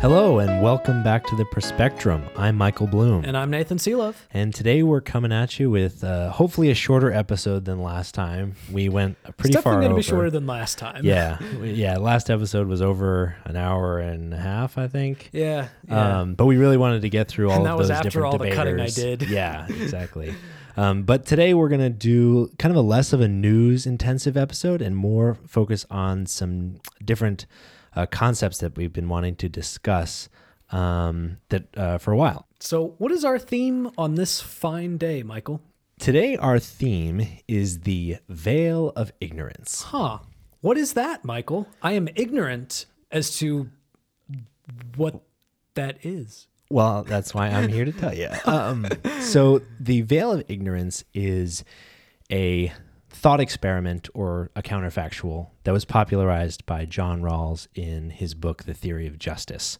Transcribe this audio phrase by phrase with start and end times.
[0.00, 2.22] Hello, and welcome back to the Perspectrum.
[2.36, 3.24] I'm Michael Bloom.
[3.24, 4.28] And I'm Nathan Seelove.
[4.32, 8.54] And today we're coming at you with uh, hopefully a shorter episode than last time.
[8.70, 11.04] We went pretty it's far definitely going to be shorter than last time.
[11.04, 11.96] yeah, yeah.
[11.96, 15.30] Last episode was over an hour and a half, I think.
[15.32, 15.66] Yeah.
[15.88, 16.20] yeah.
[16.20, 18.08] Um, but we really wanted to get through all And of that was those after
[18.10, 19.22] different all the cutting I did.
[19.28, 20.32] Yeah, exactly.
[20.76, 24.80] um, but today we're gonna do kind of a less of a news intensive episode
[24.80, 27.46] and more focus on some different
[27.96, 30.28] uh, concepts that we've been wanting to discuss
[30.70, 32.46] um, that uh, for a while.
[32.60, 35.62] so, what is our theme on this fine day, Michael?
[35.98, 39.82] Today our theme is the veil of ignorance.
[39.82, 40.18] Huh.
[40.60, 41.66] What is that, Michael?
[41.82, 43.70] I am ignorant as to
[44.96, 45.22] what
[45.74, 46.46] that is.
[46.70, 48.28] Well, that's why I'm here to tell you.
[48.44, 48.86] Um,
[49.20, 51.64] so, the veil of ignorance is
[52.30, 52.72] a
[53.18, 58.74] thought experiment or a counterfactual that was popularized by John Rawls in his book, The
[58.74, 59.78] Theory of Justice.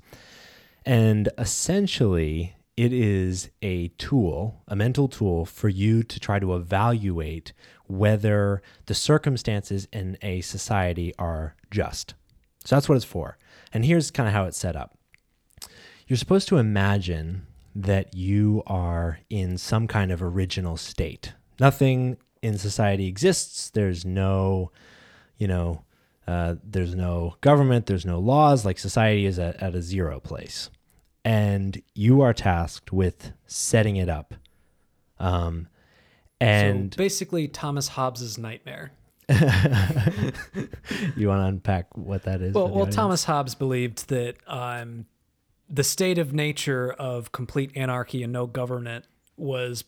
[0.85, 7.53] And essentially, it is a tool, a mental tool for you to try to evaluate
[7.87, 12.15] whether the circumstances in a society are just.
[12.65, 13.39] So that's what it's for.
[13.73, 14.99] And here's kind of how it's set up
[16.09, 21.35] you're supposed to imagine that you are in some kind of original state.
[21.61, 23.71] Nothing in society exists.
[23.71, 24.71] There's no,
[25.37, 25.85] you know,
[26.27, 28.65] uh, there's no government, there's no laws.
[28.65, 30.71] Like society is at, at a zero place.
[31.25, 34.35] And you are tasked with setting it up.
[35.19, 35.69] Um,
[36.41, 38.93] and so basically, Thomas Hobbes's nightmare.
[39.29, 39.39] you
[41.29, 42.55] want to unpack what that is?
[42.55, 42.87] Well, well.
[42.87, 45.07] Thomas Hobbes believed that um,
[45.69, 49.05] the state of nature of complete anarchy and no government
[49.37, 49.85] was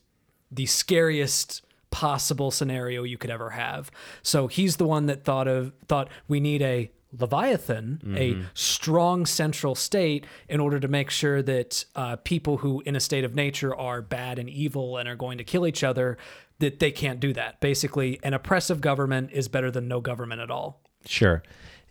[0.50, 3.90] the scariest possible scenario you could ever have.
[4.22, 9.74] So he's the one that thought of thought we need a Leviathan, a strong central
[9.74, 13.74] state, in order to make sure that uh, people who, in a state of nature,
[13.74, 16.16] are bad and evil and are going to kill each other,
[16.60, 17.60] that they can't do that.
[17.60, 20.80] Basically, an oppressive government is better than no government at all.
[21.04, 21.42] Sure.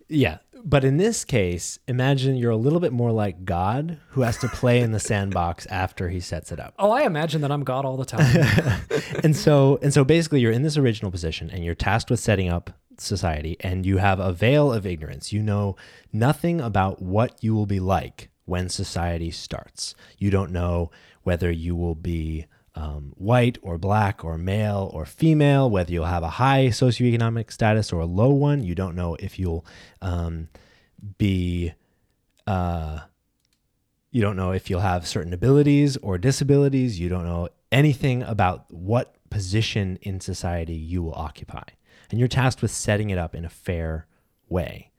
[0.09, 0.39] Yeah.
[0.63, 4.49] But in this case, imagine you're a little bit more like God who has to
[4.49, 6.73] play in the sandbox after he sets it up.
[6.77, 8.45] Oh, I imagine that I'm God all the time.
[9.23, 12.49] And so and so basically you're in this original position and you're tasked with setting
[12.49, 15.33] up society and you have a veil of ignorance.
[15.33, 15.75] You know
[16.13, 19.93] nothing about what you will be like when society starts.
[20.17, 20.91] You don't know
[21.23, 22.45] whether you will be
[22.79, 27.91] um, white or black or male or female, whether you'll have a high socioeconomic status
[27.91, 28.63] or a low one.
[28.63, 29.65] You don't know if you'll
[30.01, 30.47] um,
[31.17, 31.73] be,
[32.47, 32.99] uh,
[34.11, 37.01] you don't know if you'll have certain abilities or disabilities.
[37.01, 41.63] You don't know anything about what position in society you will occupy.
[42.09, 44.07] And you're tasked with setting it up in a fair
[44.47, 44.91] way.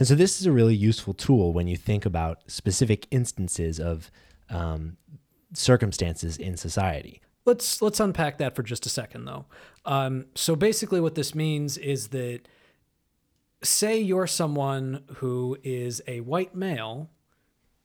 [0.00, 4.10] And so this is a really useful tool when you think about specific instances of
[4.50, 4.96] um,
[5.52, 7.22] circumstances in society.
[7.48, 9.46] Let's let's unpack that for just a second though.
[9.84, 12.42] Um, so basically what this means is that
[13.62, 17.10] say you're someone who is a white male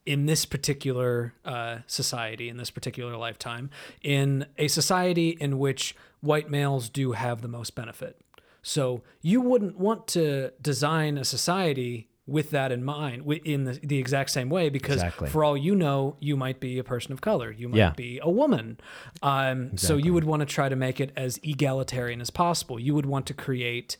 [0.06, 3.69] in this particular uh, society in this particular lifetime
[4.01, 8.19] in a society in which white males do have the most benefit.
[8.62, 13.97] So you wouldn't want to design a society with that in mind in the, the
[13.97, 15.29] exact same way because Exactly.
[15.29, 17.94] for all you know you might be a person of color you might Yeah.
[17.97, 18.79] be a woman
[19.22, 22.95] um, so you would want to try to make it as egalitarian as possible you
[22.95, 23.97] would want to create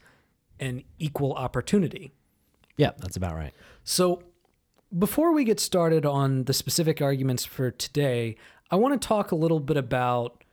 [0.60, 2.14] an equal opportunity
[2.78, 3.54] Yeah, that's about right.
[3.84, 4.24] so,
[4.98, 8.36] before we get started on the specific arguments for today,
[8.70, 10.44] I want to talk a little bit about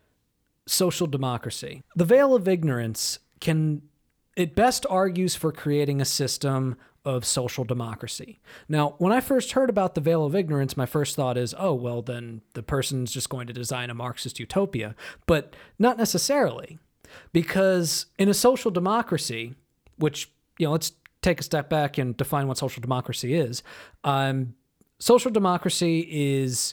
[0.67, 1.83] social democracy.
[1.95, 3.83] The veil of ignorance can,
[4.41, 8.41] it best argues for creating a system of social democracy.
[8.71, 11.75] Now, when I first heard about the veil of ignorance, my first thought is, oh,
[11.75, 14.95] well, then the person's just going to design a Marxist utopia.
[15.27, 16.79] But not necessarily,
[17.35, 19.55] because in a social democracy,
[19.97, 23.63] which, you know, let's take a step back and define what social democracy is.
[24.05, 24.55] Um,
[24.99, 26.73] social democracy is,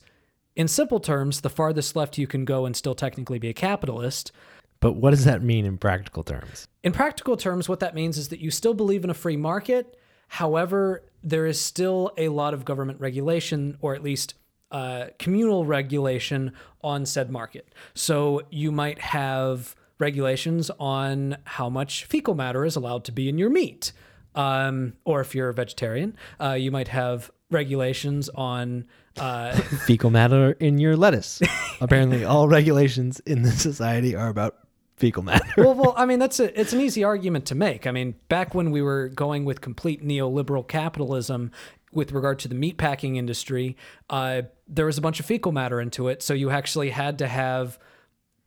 [0.56, 4.32] in simple terms, the farthest left you can go and still technically be a capitalist.
[4.80, 6.68] But what does that mean in practical terms?
[6.84, 9.98] In practical terms, what that means is that you still believe in a free market.
[10.28, 14.36] However, there is still a lot of government regulation, or at least
[14.72, 16.52] uh, communal regulation
[16.84, 17.74] on said market.
[17.94, 23.38] So you might have regulations on how much fecal matter is allowed to be in
[23.38, 23.94] your meat.
[24.36, 28.86] Um, or if you're a vegetarian, uh, you might have regulations on
[29.18, 31.42] uh, fecal matter in your lettuce.
[31.82, 34.67] Apparently, all regulations in this society are about
[34.98, 35.46] fecal matter.
[35.58, 37.88] well, well, I mean that's a it's an easy argument to make.
[37.88, 41.52] I mean, back when we were going with complete neoliberal capitalism
[41.92, 43.78] with regard to the meatpacking industry,
[44.10, 47.28] uh, there was a bunch of fecal matter into it, so you actually had to
[47.28, 47.80] have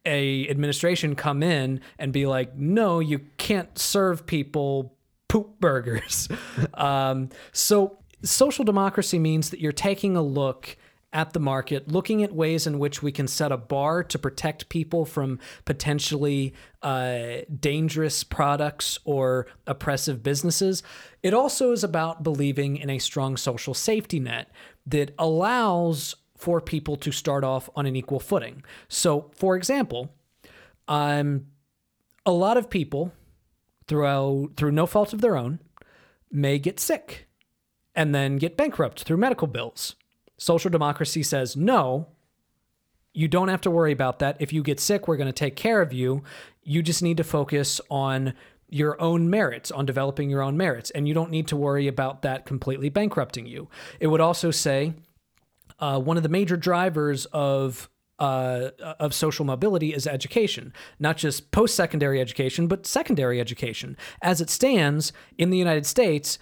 [0.04, 4.96] a administration come in and be like, no, you can't serve people
[5.28, 6.28] poop burgers.
[6.74, 10.76] um, so social democracy means that you're taking a look
[11.12, 14.68] at the market, looking at ways in which we can set a bar to protect
[14.68, 20.82] people from potentially uh, dangerous products or oppressive businesses.
[21.22, 24.50] It also is about believing in a strong social safety net
[24.86, 28.62] that allows for people to start off on an equal footing.
[28.88, 30.14] So, for example,
[30.88, 31.46] um,
[32.24, 33.12] a lot of people,
[33.88, 35.58] through through no fault of their own,
[36.30, 37.26] may get sick
[37.94, 39.96] and then get bankrupt through medical bills.
[40.40, 42.08] Social democracy says, no,
[43.12, 44.38] you don't have to worry about that.
[44.40, 46.22] If you get sick, we're going to take care of you.
[46.62, 48.32] You just need to focus on
[48.70, 52.22] your own merits, on developing your own merits, and you don't need to worry about
[52.22, 53.68] that completely bankrupting you.
[53.98, 54.94] It would also say
[55.78, 61.50] uh, one of the major drivers of uh, of social mobility is education, not just
[61.50, 63.96] post secondary education, but secondary education.
[64.22, 66.38] As it stands in the United States,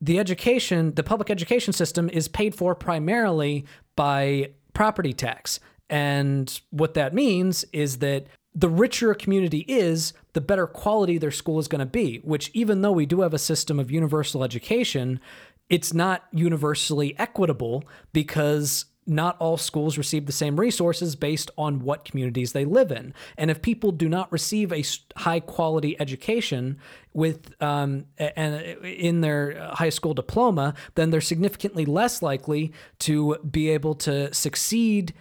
[0.00, 3.64] the education, the public education system is paid for primarily
[3.96, 5.60] by property tax.
[5.88, 11.30] And what that means is that the richer a community is, the better quality their
[11.30, 14.42] school is going to be, which, even though we do have a system of universal
[14.42, 15.20] education,
[15.68, 22.04] it's not universally equitable because not all schools receive the same resources based on what
[22.04, 23.14] communities they live in.
[23.36, 24.84] And if people do not receive a
[25.16, 26.78] high quality education
[27.12, 33.70] with um, and in their high school diploma, then they're significantly less likely to be
[33.70, 35.14] able to succeed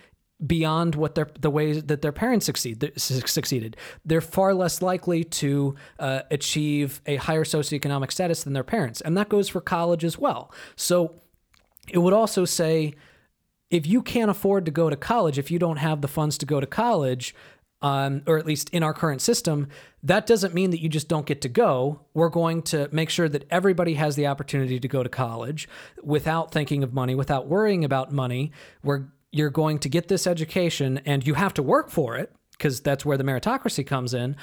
[0.45, 3.75] beyond what their the ways that their parents succeed succeeded.
[4.05, 9.17] They're far less likely to uh, achieve a higher socioeconomic status than their parents, and
[9.17, 10.51] that goes for college as well.
[10.75, 11.15] So
[11.89, 12.93] it would also say
[13.69, 16.45] if you can't afford to go to college, if you don't have the funds to
[16.45, 17.35] go to college,
[17.81, 19.67] um, or at least in our current system,
[20.03, 22.01] that doesn't mean that you just don't get to go.
[22.13, 25.69] We're going to make sure that everybody has the opportunity to go to college
[26.03, 28.51] without thinking of money, without worrying about money.
[28.83, 32.81] We're you're going to get this education, and you have to work for it because
[32.81, 34.35] that's where the meritocracy comes in.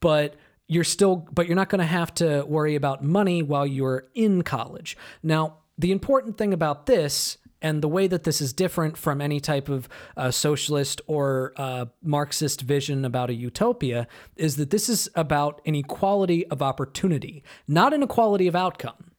[0.00, 0.36] But
[0.68, 4.42] you're still, but you're not going to have to worry about money while you're in
[4.42, 4.96] college.
[5.22, 9.40] Now, the important thing about this and the way that this is different from any
[9.40, 9.88] type of
[10.18, 14.06] uh, socialist or uh, Marxist vision about a utopia
[14.36, 19.12] is that this is about an equality of opportunity, not an equality of outcome.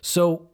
[0.00, 0.48] So,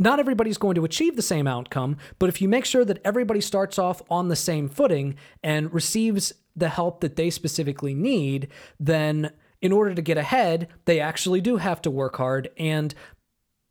[0.00, 3.40] not everybody's going to achieve the same outcome, but if you make sure that everybody
[3.40, 8.48] starts off on the same footing and receives the help that they specifically need,
[8.80, 9.30] then
[9.60, 12.94] in order to get ahead, they actually do have to work hard and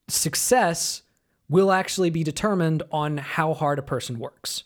[0.08, 1.04] success
[1.50, 4.64] will actually be determined on how hard a person works.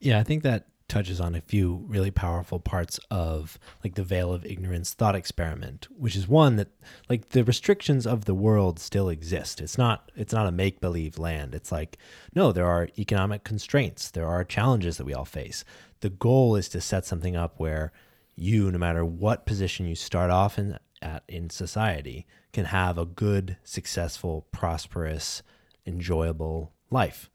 [0.00, 4.32] Yeah, I think that touches on a few really powerful parts of like the veil
[4.32, 6.68] of ignorance thought experiment which is one that
[7.10, 9.60] like the restrictions of the world still exist.
[9.60, 11.54] It's not it's not a make believe land.
[11.54, 11.98] It's like
[12.34, 14.10] no there are economic constraints.
[14.10, 15.62] There are challenges that we all face.
[16.00, 17.92] The goal is to set something up where
[18.34, 23.04] you no matter what position you start off in at in society can have a
[23.04, 25.42] good successful prosperous
[25.88, 27.30] enjoyable life.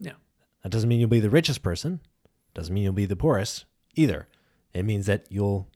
[0.00, 0.12] Yeah.
[0.62, 2.00] That doesn't mean you'll be the richest person,
[2.54, 4.28] doesn't mean you'll be the poorest either.
[4.74, 5.68] It means that you'll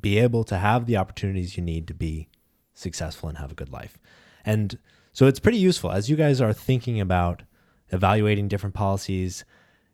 [0.00, 2.28] be able to have the opportunities you need to be
[2.74, 3.98] successful and have a good life.
[4.44, 4.78] And
[5.12, 7.42] so it's pretty useful as you guys are thinking about
[7.90, 9.44] evaluating different policies.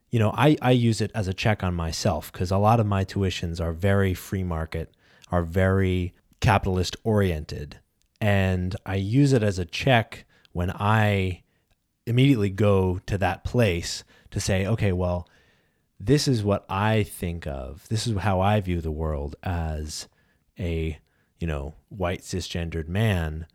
[0.09, 2.87] You know, I, I use it as a check on myself because a lot of
[2.87, 4.93] my tuitions are very free market,
[5.31, 7.79] are very capitalist oriented.
[8.19, 11.43] And I use it as a check when I
[12.11, 15.27] immediately go to that place to say, okay, well,
[15.99, 17.87] this is what I think of.
[17.89, 20.07] This is how I view the world as
[20.59, 20.99] a,
[21.39, 23.47] you know, white cisgendered man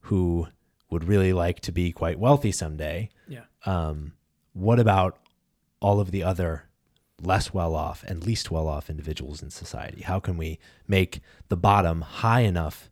[0.00, 0.48] who
[0.90, 3.10] would really like to be quite wealthy someday.
[3.28, 3.44] Yeah.
[3.64, 4.14] Um,
[4.52, 5.18] what about
[5.80, 6.64] all of the other
[7.22, 10.02] less well off and least well off individuals in society?
[10.02, 12.90] How can we make the bottom high enough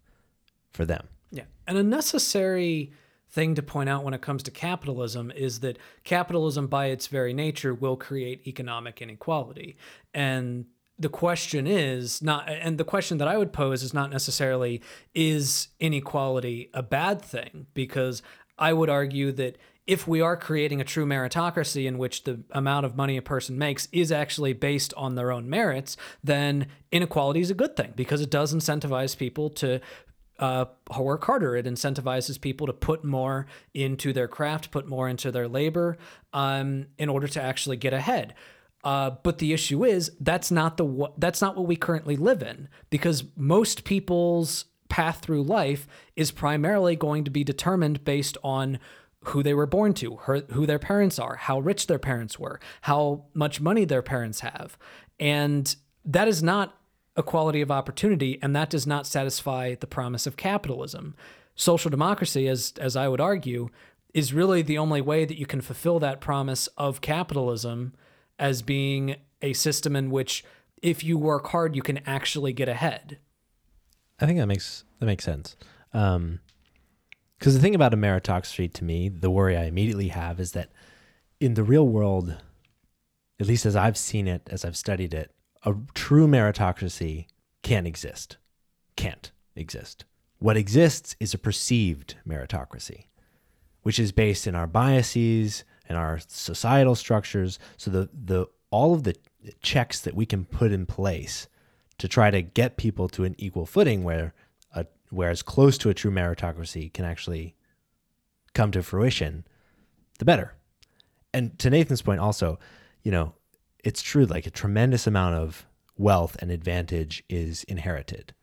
[0.70, 1.08] for them?
[1.30, 1.44] Yeah.
[1.66, 2.92] And a necessary
[3.30, 7.32] thing to point out when it comes to capitalism is that capitalism, by its very
[7.32, 9.76] nature, will create economic inequality.
[10.14, 10.66] And
[10.98, 14.82] the question is not, and the question that I would pose is not necessarily
[15.14, 17.66] is inequality a bad thing?
[17.74, 18.22] Because
[18.58, 22.84] I would argue that if we are creating a true meritocracy in which the amount
[22.84, 27.50] of money a person makes is actually based on their own merits, then inequality is
[27.50, 29.80] a good thing because it does incentivize people to
[30.38, 30.66] uh,
[30.98, 31.56] work harder.
[31.56, 35.98] It incentivizes people to put more into their craft, put more into their labor
[36.32, 38.34] um, in order to actually get ahead.
[38.84, 42.68] Uh, but the issue is that's not the that's not what we currently live in
[42.90, 48.78] because most people's path through life is primarily going to be determined based on
[49.24, 53.24] who they were born to, who their parents are, how rich their parents were, how
[53.34, 54.78] much money their parents have,
[55.18, 56.77] and that is not
[57.18, 61.14] equality of opportunity, and that does not satisfy the promise of capitalism.
[61.54, 63.68] Social democracy, as as I would argue,
[64.14, 67.92] is really the only way that you can fulfill that promise of capitalism
[68.38, 70.44] as being a system in which
[70.80, 73.18] if you work hard you can actually get ahead.
[74.20, 75.56] I think that makes that makes sense.
[75.92, 76.40] Um,
[77.38, 80.70] because the thing about a meritocracy to me, the worry I immediately have is that
[81.38, 82.36] in the real world,
[83.38, 85.30] at least as I've seen it, as I've studied it,
[85.64, 87.26] a true meritocracy
[87.62, 88.36] can't exist.
[88.96, 90.04] Can't exist.
[90.38, 93.06] What exists is a perceived meritocracy,
[93.82, 97.58] which is based in our biases and our societal structures.
[97.76, 99.16] So the the all of the
[99.62, 101.48] checks that we can put in place
[101.98, 104.34] to try to get people to an equal footing where
[104.72, 107.56] a whereas close to a true meritocracy can actually
[108.54, 109.44] come to fruition,
[110.18, 110.54] the better.
[111.34, 112.58] And to Nathan's point also,
[113.02, 113.34] you know,
[113.84, 115.66] it's true like a tremendous amount of
[115.96, 118.34] wealth and advantage is inherited.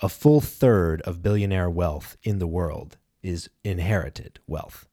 [0.00, 4.86] A full third of billionaire wealth in the world is inherited wealth,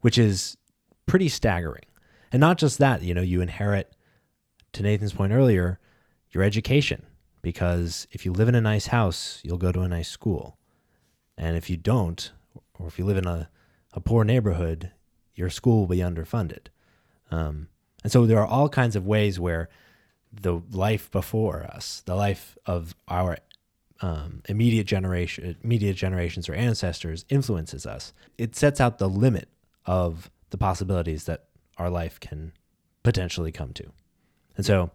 [0.00, 0.56] which is
[1.06, 1.84] pretty staggering.
[2.30, 3.94] And not just that, you know, you inherit,
[4.72, 5.78] to Nathan's point earlier,
[6.30, 7.06] your education,
[7.40, 10.58] because if you live in a nice house, you'll go to a nice school.
[11.38, 12.30] And if you don't,
[12.78, 13.48] or if you live in a,
[13.92, 14.92] a poor neighborhood,
[15.34, 16.66] your school will be underfunded.
[17.30, 17.68] Um,
[18.06, 19.68] and so there are all kinds of ways where
[20.32, 23.38] the life before us, the life of our
[24.00, 28.12] um, immediate generation, immediate generations or ancestors influences us.
[28.38, 29.48] It sets out the limit
[29.86, 31.46] of the possibilities that
[31.78, 32.52] our life can
[33.02, 33.90] potentially come to.
[34.56, 34.92] And so,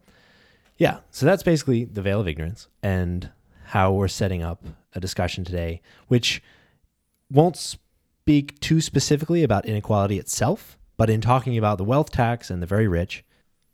[0.77, 3.29] yeah, so that's basically the veil of ignorance and
[3.65, 4.63] how we're setting up
[4.95, 6.41] a discussion today, which
[7.29, 12.61] won't speak too specifically about inequality itself, but in talking about the wealth tax and
[12.61, 13.25] the very rich,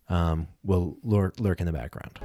[0.08, 2.18] um, will lurk, lurk in the background.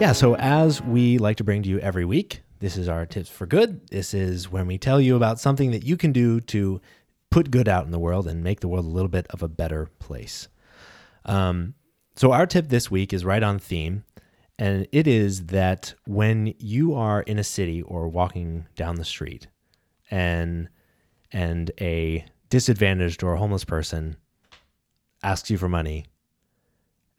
[0.00, 3.28] Yeah, so as we like to bring to you every week, this is our tips
[3.28, 3.86] for good.
[3.88, 6.80] This is when we tell you about something that you can do to
[7.28, 9.48] put good out in the world and make the world a little bit of a
[9.48, 10.48] better place.
[11.26, 11.74] Um,
[12.16, 14.04] so, our tip this week is right on theme.
[14.62, 19.48] And it is that when you are in a city or walking down the street
[20.08, 20.68] and
[21.32, 24.14] and a disadvantaged or homeless person
[25.20, 26.06] asks you for money,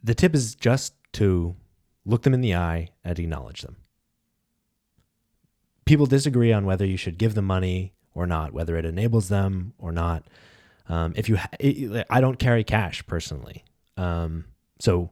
[0.01, 1.57] the tip is just to
[2.05, 3.75] look them in the eye and acknowledge them.
[5.83, 9.73] People disagree on whether you should give them money or not, whether it enables them
[9.77, 10.23] or not.
[10.87, 13.65] Um, if you, ha- I don't carry cash personally,
[13.97, 14.45] um,
[14.79, 15.09] so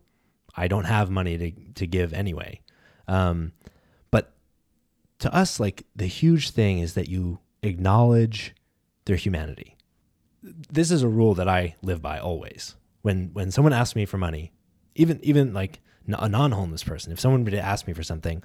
[0.55, 2.61] I don't have money to to give anyway.
[3.07, 3.53] Um,
[4.11, 4.33] but
[5.19, 8.53] to us, like the huge thing is that you acknowledge
[9.05, 9.77] their humanity.
[10.43, 12.75] This is a rule that I live by always.
[13.01, 14.51] When when someone asks me for money,
[14.95, 18.43] even even like a non-homeless person, if someone were to ask me for something,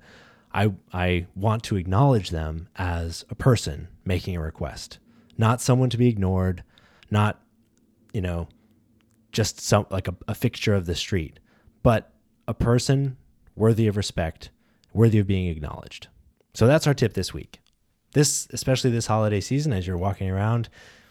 [0.52, 4.98] I I want to acknowledge them as a person making a request,
[5.36, 6.62] not someone to be ignored,
[7.10, 7.40] not
[8.12, 8.48] you know
[9.32, 11.38] just some like a, a fixture of the street
[11.86, 12.10] but
[12.48, 13.16] a person
[13.54, 14.50] worthy of respect,
[14.92, 16.08] worthy of being acknowledged.
[16.52, 17.60] So that's our tip this week.
[18.12, 20.68] This, especially this holiday season, as you're walking around,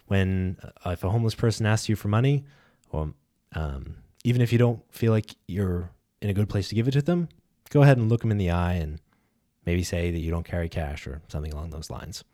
[0.07, 2.43] when uh, if a homeless person asks you for money,
[2.91, 3.13] well,
[3.53, 5.91] um, even if you don't feel like you're
[6.21, 7.29] in a good place to give it to them,
[7.69, 8.99] go ahead and look them in the eye and
[9.65, 12.25] maybe say that you don't carry cash or something along those lines.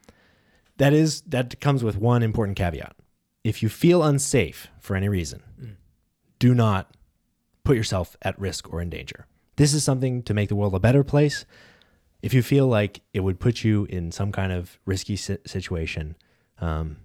[0.78, 2.96] That is that comes with one important caveat.
[3.44, 5.76] If you feel unsafe for any reason, mm.
[6.40, 6.96] do not
[7.64, 9.28] put yourself at risk or in danger.
[9.56, 11.46] This is something to make the world a better place.
[12.22, 16.16] If you feel like it would put you in some kind of risky situation,
[16.60, 16.98] um,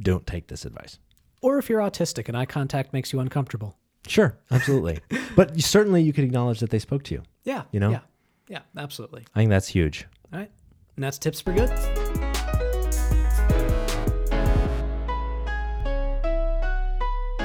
[0.00, 0.98] don't take this advice.
[1.42, 3.76] Or if you're autistic and eye contact makes you uncomfortable.
[4.06, 5.00] Sure, absolutely.
[5.36, 7.22] but certainly you could acknowledge that they spoke to you.
[7.44, 7.64] Yeah.
[7.72, 7.90] You know?
[7.90, 8.00] Yeah.
[8.48, 9.24] Yeah, absolutely.
[9.34, 10.06] I think that's huge.
[10.32, 10.50] All right.
[10.96, 12.25] And that's tips for good.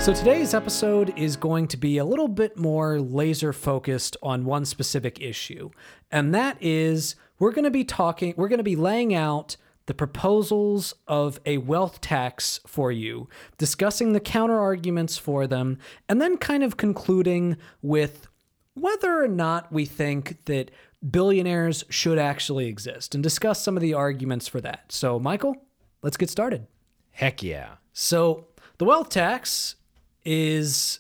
[0.02, 4.66] So today's episode is going to be a little bit more laser focused on one
[4.66, 5.70] specific issue.
[6.12, 9.94] And that is we're going to be talking, we're going to be laying out the
[9.94, 13.30] proposals of a wealth tax for you,
[13.60, 15.78] discussing the counter arguments for them,
[16.10, 18.28] and then kind of concluding with
[18.74, 20.72] whether or not we think that
[21.12, 24.92] billionaires should actually exist and discuss some of the arguments for that.
[24.92, 25.58] So, Michael,
[26.02, 26.66] let's get started.
[27.12, 27.74] Heck yeah.
[27.94, 28.48] So,
[28.80, 29.76] the wealth tax
[30.24, 31.00] is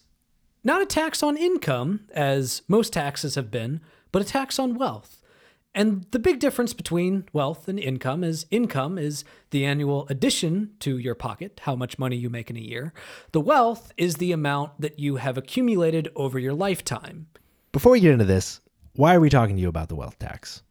[0.63, 5.21] not a tax on income, as most taxes have been, but a tax on wealth.
[5.73, 10.97] And the big difference between wealth and income is income is the annual addition to
[10.97, 12.93] your pocket, how much money you make in a year.
[13.31, 17.27] The wealth is the amount that you have accumulated over your lifetime.
[17.71, 18.59] Before we get into this,
[18.95, 20.61] why are we talking to you about the wealth tax?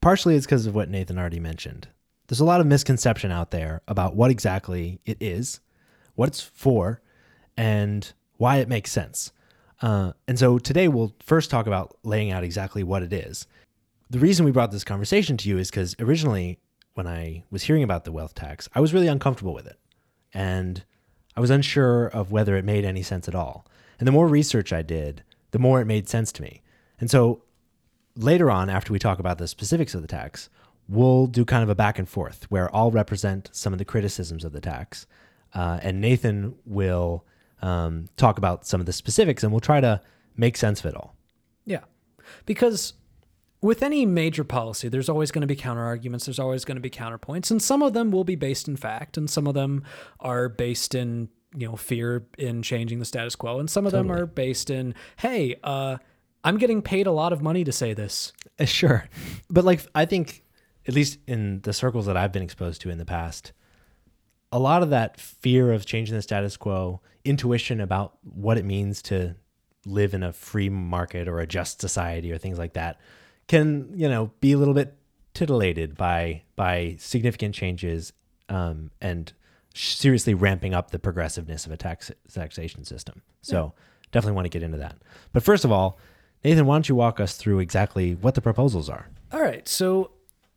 [0.00, 1.86] Partially it's because of what Nathan already mentioned.
[2.26, 5.60] There's a lot of misconception out there about what exactly it is,
[6.16, 7.00] what it's for,
[7.56, 9.32] and why it makes sense.
[9.80, 13.46] Uh, and so today we'll first talk about laying out exactly what it is.
[14.10, 16.58] The reason we brought this conversation to you is because originally,
[16.94, 19.78] when I was hearing about the wealth tax, I was really uncomfortable with it.
[20.34, 20.84] And
[21.36, 23.66] I was unsure of whether it made any sense at all.
[23.98, 26.62] And the more research I did, the more it made sense to me.
[27.00, 27.42] And so
[28.16, 30.50] later on, after we talk about the specifics of the tax,
[30.88, 34.44] we'll do kind of a back and forth where I'll represent some of the criticisms
[34.44, 35.06] of the tax.
[35.54, 37.24] Uh, and Nathan will
[37.62, 40.00] um, talk about some of the specifics and we'll try to
[40.36, 41.14] make sense of it all.
[41.64, 41.80] Yeah.
[42.44, 42.94] Because
[43.60, 46.80] with any major policy, there's always going to be counter arguments, there's always going to
[46.80, 49.84] be counterpoints, and some of them will be based in fact, and some of them
[50.20, 54.08] are based in you know fear in changing the status quo, and some of totally.
[54.08, 55.96] them are based in hey, uh,
[56.42, 58.32] I'm getting paid a lot of money to say this.
[58.58, 59.08] Uh, sure,
[59.48, 60.42] but like I think
[60.88, 63.52] at least in the circles that I've been exposed to in the past,
[64.52, 69.02] a lot of that fear of changing the status quo, intuition about what it means
[69.02, 69.34] to
[69.86, 73.00] live in a free market or a just society or things like that
[73.48, 74.96] can, you know, be a little bit
[75.34, 78.12] titillated by by significant changes
[78.48, 79.32] um, and
[79.74, 83.22] seriously ramping up the progressiveness of a tax taxation system.
[83.40, 83.82] So yeah.
[84.12, 84.96] definitely want to get into that.
[85.32, 85.98] But first of all,
[86.44, 89.08] Nathan, why don't you walk us through exactly what the proposals are?
[89.32, 89.66] All right.
[89.66, 90.10] So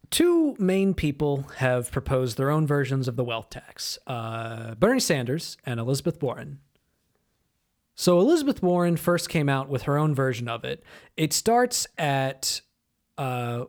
[0.09, 5.57] two main people have proposed their own versions of the wealth tax uh, Bernie Sanders
[5.65, 6.59] and Elizabeth Warren.
[7.95, 10.83] So, Elizabeth Warren first came out with her own version of it.
[11.15, 12.59] It starts at
[13.17, 13.65] uh,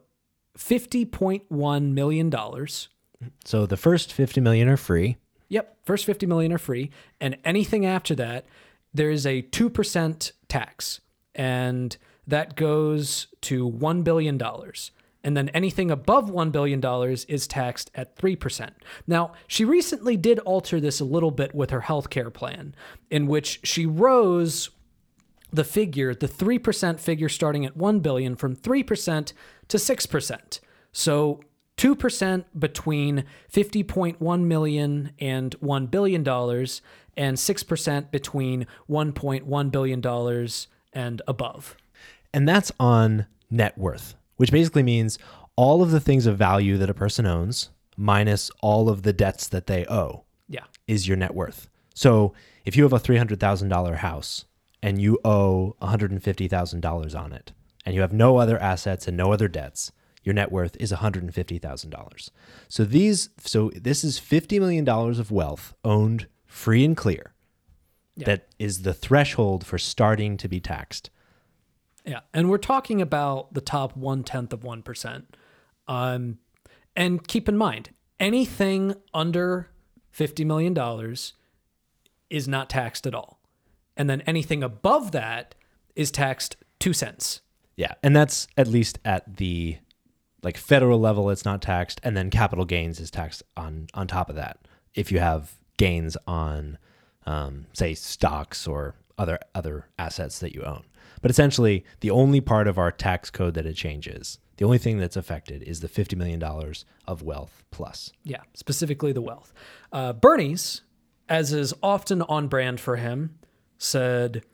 [0.58, 2.34] $50.1 million.
[3.44, 5.16] So, the first 50 million are free.
[5.48, 6.90] Yep, first 50 million are free.
[7.20, 8.46] And anything after that,
[8.92, 11.00] there is a 2% tax.
[11.34, 11.96] And
[12.26, 14.40] that goes to $1 billion
[15.26, 16.80] and then anything above $1 billion
[17.28, 18.70] is taxed at 3%.
[19.08, 22.76] Now, she recently did alter this a little bit with her healthcare plan,
[23.10, 24.70] in which she rose
[25.52, 29.32] the figure, the 3% figure starting at 1 billion from 3%
[29.66, 30.60] to 6%.
[30.92, 31.40] So
[31.76, 36.82] 2% between 50.1 million and 1 billion dollars
[37.16, 41.76] and 6% between 1.1 billion dollars and above.
[42.32, 45.18] And that's on net worth which basically means
[45.56, 49.48] all of the things of value that a person owns minus all of the debts
[49.48, 50.24] that they owe.
[50.48, 50.64] Yeah.
[50.86, 51.68] Is your net worth.
[51.94, 54.44] So if you have a $300,000 house
[54.82, 57.52] and you owe $150,000 on it
[57.84, 62.30] and you have no other assets and no other debts, your net worth is $150,000.
[62.68, 67.32] So these so this is 50 million dollars of wealth owned free and clear.
[68.16, 68.26] Yeah.
[68.26, 71.10] That is the threshold for starting to be taxed.
[72.06, 75.36] Yeah, and we're talking about the top one tenth of one percent.
[75.88, 76.38] Um,
[76.94, 77.90] and keep in mind,
[78.20, 79.70] anything under
[80.10, 81.34] fifty million dollars
[82.30, 83.40] is not taxed at all,
[83.96, 85.54] and then anything above that
[85.96, 87.40] is taxed two cents.
[87.76, 89.78] Yeah, and that's at least at the
[90.42, 91.28] like federal level.
[91.30, 94.58] It's not taxed, and then capital gains is taxed on on top of that.
[94.94, 96.78] If you have gains on,
[97.26, 100.84] um, say, stocks or other other assets that you own.
[101.22, 104.98] But essentially, the only part of our tax code that it changes, the only thing
[104.98, 106.42] that's affected is the $50 million
[107.06, 108.12] of wealth plus.
[108.24, 109.52] Yeah, specifically the wealth.
[109.92, 110.82] Uh, Bernie's,
[111.28, 113.38] as is often on brand for him,
[113.78, 114.44] said,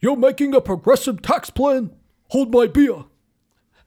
[0.00, 1.94] You're making a progressive tax plan.
[2.28, 3.04] Hold my beer.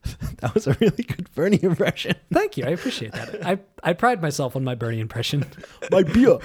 [0.39, 2.15] that was a really good Bernie impression.
[2.33, 2.65] Thank you.
[2.65, 3.45] I appreciate that.
[3.45, 5.45] I, I pride myself on my Bernie impression.
[5.91, 6.39] my beer.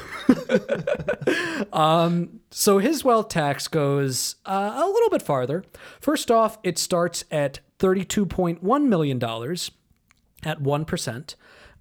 [1.73, 5.65] um, so his wealth tax goes uh, a little bit farther.
[6.01, 11.35] First off, it starts at $32.1 million at 1%.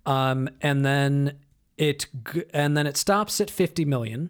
[0.05, 1.37] Um, and then
[1.77, 2.07] it
[2.53, 4.29] and then it stops at 50 million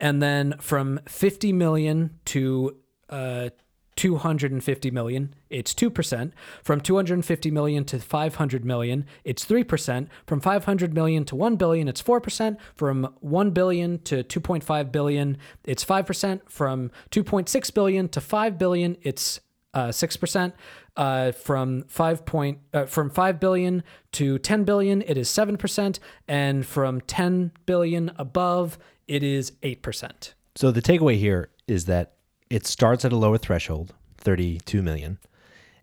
[0.00, 2.76] and then from 50 million to
[3.08, 3.50] uh,
[3.98, 6.30] 250 million, it's 2%.
[6.62, 10.06] From 250 million to 500 million, it's 3%.
[10.24, 12.56] From 500 million to 1 billion, it's 4%.
[12.76, 16.40] From 1 billion to 2.5 billion, it's 5%.
[16.48, 19.40] From 2.6 billion to 5 billion, it's
[19.74, 20.52] uh, 6%.
[20.96, 23.82] Uh, from 5 point, uh, from 5 billion
[24.12, 25.98] to 10 billion, it is 7%.
[26.28, 30.34] And from 10 billion above, it is 8%.
[30.54, 32.12] So the takeaway here is that
[32.50, 35.18] it starts at a lower threshold, 32 million,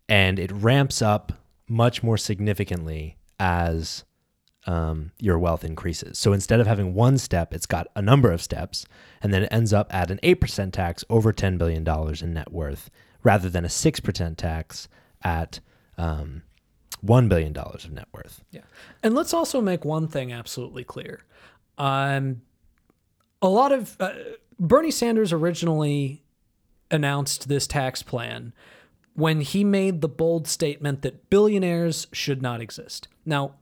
[0.08, 1.34] and it ramps up
[1.68, 4.04] much more significantly as
[4.68, 6.18] um, your wealth increases.
[6.18, 8.86] So instead of having one step, it's got a number of steps,
[9.22, 11.88] and then it ends up at an 8% tax over $10 billion
[12.22, 12.90] in net worth
[13.24, 14.88] rather than a 6% tax
[15.24, 15.60] at
[15.98, 16.44] um,
[17.06, 18.44] $1 billion of net worth.
[18.52, 18.62] Yeah.
[19.04, 21.24] And let's also make one thing absolutely clear.
[21.78, 22.42] Um,
[23.42, 24.14] a lot of uh,
[24.60, 26.24] Bernie Sanders originally
[26.92, 28.54] announced this tax plan
[29.14, 33.08] when he made the bold statement that billionaires should not exist.
[33.26, 33.56] Now,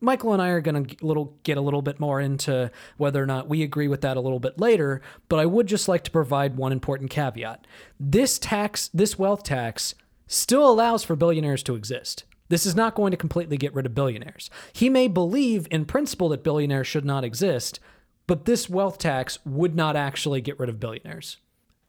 [0.00, 3.26] Michael and I are going to little get a little bit more into whether or
[3.26, 6.10] not we agree with that a little bit later, but I would just like to
[6.10, 7.66] provide one important caveat.
[7.98, 9.94] This tax, this wealth tax
[10.26, 12.24] still allows for billionaires to exist.
[12.48, 14.50] This is not going to completely get rid of billionaires.
[14.72, 17.80] He may believe in principle that billionaires should not exist,
[18.26, 21.38] but this wealth tax would not actually get rid of billionaires.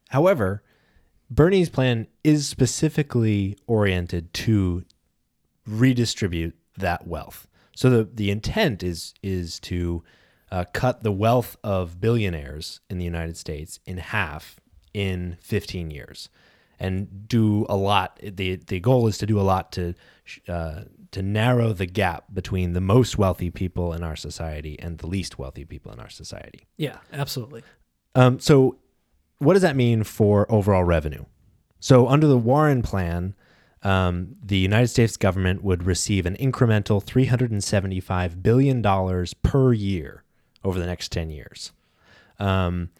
[0.08, 0.62] However,
[1.30, 4.84] Bernie's plan is specifically oriented to
[5.66, 7.46] redistribute that wealth.
[7.74, 10.02] So the, the intent is is to
[10.50, 14.58] uh, cut the wealth of billionaires in the United States in half
[14.94, 16.28] in 15 years,
[16.80, 18.18] and do a lot.
[18.22, 19.94] the The goal is to do a lot to
[20.48, 25.06] uh, to narrow the gap between the most wealthy people in our society and the
[25.06, 26.66] least wealthy people in our society.
[26.76, 27.62] Yeah, absolutely.
[28.14, 28.78] Um, so,
[29.38, 31.24] what does that mean for overall revenue?
[31.80, 33.34] So, under the Warren plan,
[33.82, 40.24] um, the United States government would receive an incremental $375 billion per year
[40.64, 41.72] over the next 10 years.
[42.40, 42.90] Um,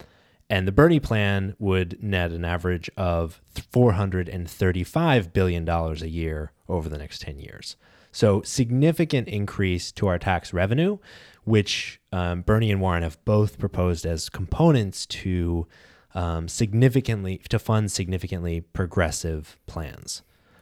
[0.49, 6.97] and the Bernie plan would net an average of $435 billion a year over the
[6.97, 7.75] next 10 years.
[8.11, 10.97] So, significant increase to our tax revenue,
[11.43, 15.67] which um, Bernie and Warren have both proposed as components to
[16.15, 20.21] um, significantly to fund significantly progressive plans.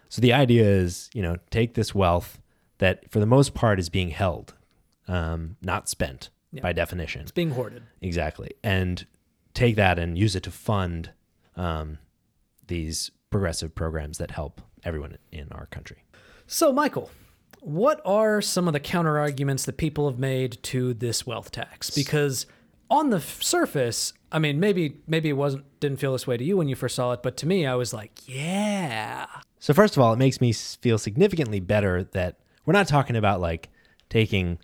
[0.09, 2.39] So the idea is, you know, take this wealth
[2.79, 4.53] that for the most part is being held,
[5.07, 6.61] um, not spent Yeah.
[6.61, 7.21] by definition.
[7.21, 7.83] It's being hoarded.
[8.01, 8.51] Exactly.
[8.63, 9.05] And
[9.53, 11.11] take that and use it to fund
[11.55, 11.97] um,
[12.67, 16.03] these progressive programs that help everyone in our country.
[16.45, 17.09] So, Michael,
[17.59, 21.89] what are some of the counter arguments that people have made to this wealth tax?
[21.89, 22.45] Because
[22.89, 26.57] on the surface, I mean, maybe maybe it wasn't didn't feel this way to you
[26.57, 29.25] when you first saw it, but to me, I was like, yeah,
[29.59, 33.39] So first of all, it makes me feel significantly better that we're not talking about
[33.39, 33.69] like
[34.09, 34.59] taking,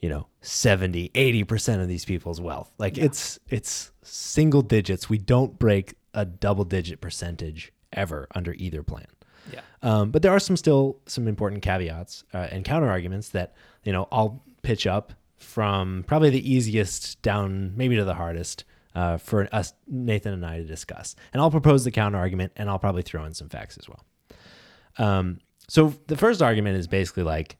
[0.00, 2.72] you know, 70, 80% of these people's wealth.
[2.78, 5.08] Like it's it's single digits.
[5.08, 9.06] We don't break a double digit percentage ever under either plan.
[9.52, 13.54] yeah, Um, but there are some still some important caveats uh, and counter arguments that
[13.84, 19.18] you know I'll pitch up from probably the easiest down maybe to the hardest uh,
[19.18, 21.16] for us Nathan and I to discuss.
[21.32, 24.04] And I'll propose the counter argument and I'll probably throw in some facts as well.
[24.98, 27.56] Um, so the first argument is basically like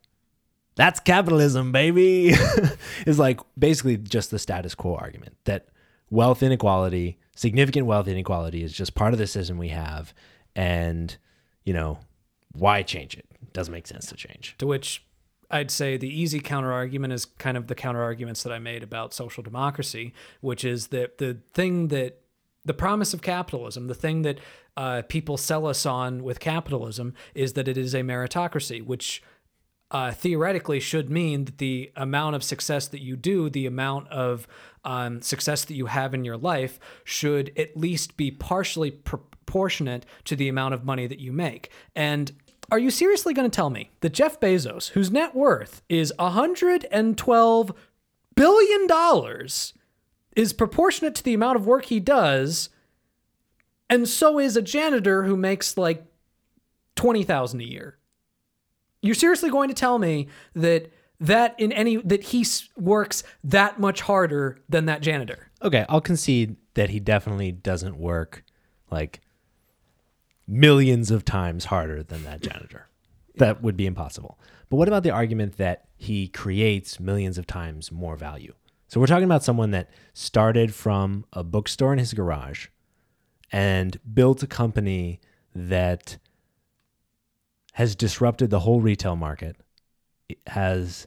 [0.75, 2.33] that's capitalism, baby.
[3.07, 5.69] is like basically just the status quo argument that
[6.11, 10.15] wealth inequality, significant wealth inequality, is just part of the system we have,
[10.57, 11.17] and
[11.65, 11.99] you know
[12.53, 13.27] why change it?
[13.53, 14.57] Doesn't make sense to change.
[14.59, 15.05] to which
[15.51, 18.83] I'd say the easy counter argument is kind of the counter arguments that I made
[18.83, 22.21] about social democracy, which is that the thing that
[22.65, 24.39] the promise of capitalism, the thing that
[24.77, 29.23] uh, people sell us on with capitalism, is that it is a meritocracy, which
[29.91, 34.47] uh, theoretically should mean that the amount of success that you do, the amount of
[34.85, 40.37] um, success that you have in your life, should at least be partially proportionate to
[40.37, 41.71] the amount of money that you make.
[41.97, 42.31] And
[42.71, 47.77] are you seriously going to tell me that Jeff Bezos, whose net worth is $112
[48.37, 49.49] billion,
[50.37, 52.69] is proportionate to the amount of work he does,
[53.89, 56.05] and so is a janitor who makes like
[56.97, 57.99] 20,000 a year?
[59.03, 64.01] You're seriously going to tell me that that in any that he works that much
[64.01, 65.51] harder than that janitor?
[65.63, 68.43] Okay, I'll concede that he definitely doesn't work
[68.91, 69.21] like
[70.51, 72.89] millions of times harder than that janitor.
[73.37, 74.39] That would be impossible.
[74.69, 78.55] But what about the argument that he creates millions of times more value?
[78.89, 82.67] So we're talking about someone that started from a bookstore in his garage
[83.53, 85.21] and built a company
[85.55, 86.19] that
[87.75, 89.57] has disrupted the whole retail market,
[90.29, 91.07] it has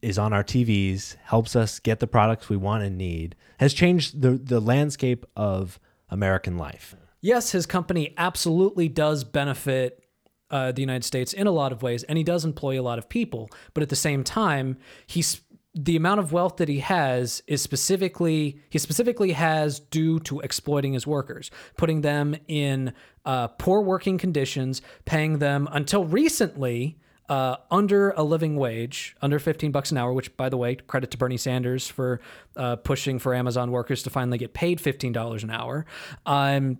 [0.00, 4.20] is on our TVs, helps us get the products we want and need, has changed
[4.20, 6.94] the the landscape of American life.
[7.26, 10.00] Yes, his company absolutely does benefit
[10.48, 13.00] uh, the United States in a lot of ways, and he does employ a lot
[13.00, 13.50] of people.
[13.74, 15.40] But at the same time, he's
[15.74, 20.92] the amount of wealth that he has is specifically he specifically has due to exploiting
[20.92, 22.92] his workers, putting them in
[23.24, 26.96] uh, poor working conditions, paying them until recently
[27.28, 31.10] uh, under a living wage, under 15 bucks an hour, which, by the way, credit
[31.10, 32.20] to Bernie Sanders for
[32.56, 35.86] uh, pushing for Amazon workers to finally get paid $15 an hour.
[36.24, 36.78] Um,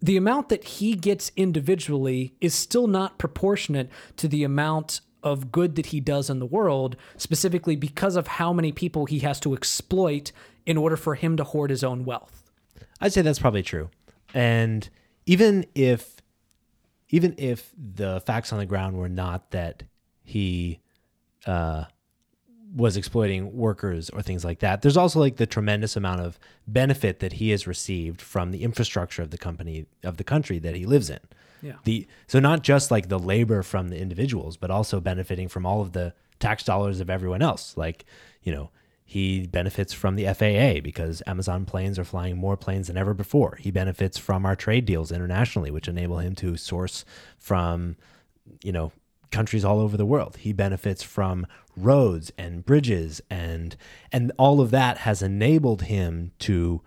[0.00, 5.76] the amount that he gets individually is still not proportionate to the amount of good
[5.76, 9.52] that he does in the world, specifically because of how many people he has to
[9.52, 10.32] exploit
[10.64, 12.50] in order for him to hoard his own wealth.
[13.00, 13.90] I'd say that's probably true.
[14.32, 14.88] And
[15.26, 16.16] even if
[17.10, 19.82] even if the facts on the ground were not that
[20.22, 20.80] he
[21.44, 21.84] uh,
[22.74, 27.20] was exploiting workers or things like that, there's also like the tremendous amount of benefit
[27.20, 30.86] that he has received from the infrastructure of the company of the country that he
[30.86, 31.20] lives in.
[31.62, 31.74] Yeah.
[31.84, 35.80] The so not just like the labor from the individuals, but also benefiting from all
[35.82, 37.76] of the tax dollars of everyone else.
[37.76, 38.04] Like,
[38.42, 38.70] you know,
[39.04, 43.56] he benefits from the FAA because Amazon planes are flying more planes than ever before.
[43.60, 47.04] He benefits from our trade deals internationally, which enable him to source
[47.36, 47.96] from,
[48.62, 48.92] you know,
[49.30, 50.36] countries all over the world.
[50.36, 51.46] He benefits from
[51.84, 53.76] roads and bridges and
[54.12, 56.82] and all of that has enabled him to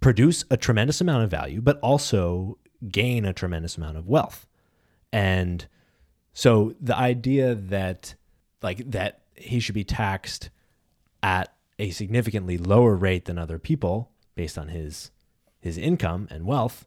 [0.00, 2.58] produce a tremendous amount of value, but also
[2.90, 4.46] gain a tremendous amount of wealth.
[5.12, 5.66] And
[6.32, 8.14] so the idea that
[8.62, 10.50] like that he should be taxed
[11.22, 15.10] at a significantly lower rate than other people based on his
[15.60, 16.86] his income and wealth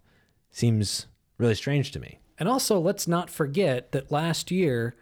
[0.52, 2.20] seems really strange to me.
[2.38, 4.96] And also, let's not forget that last year,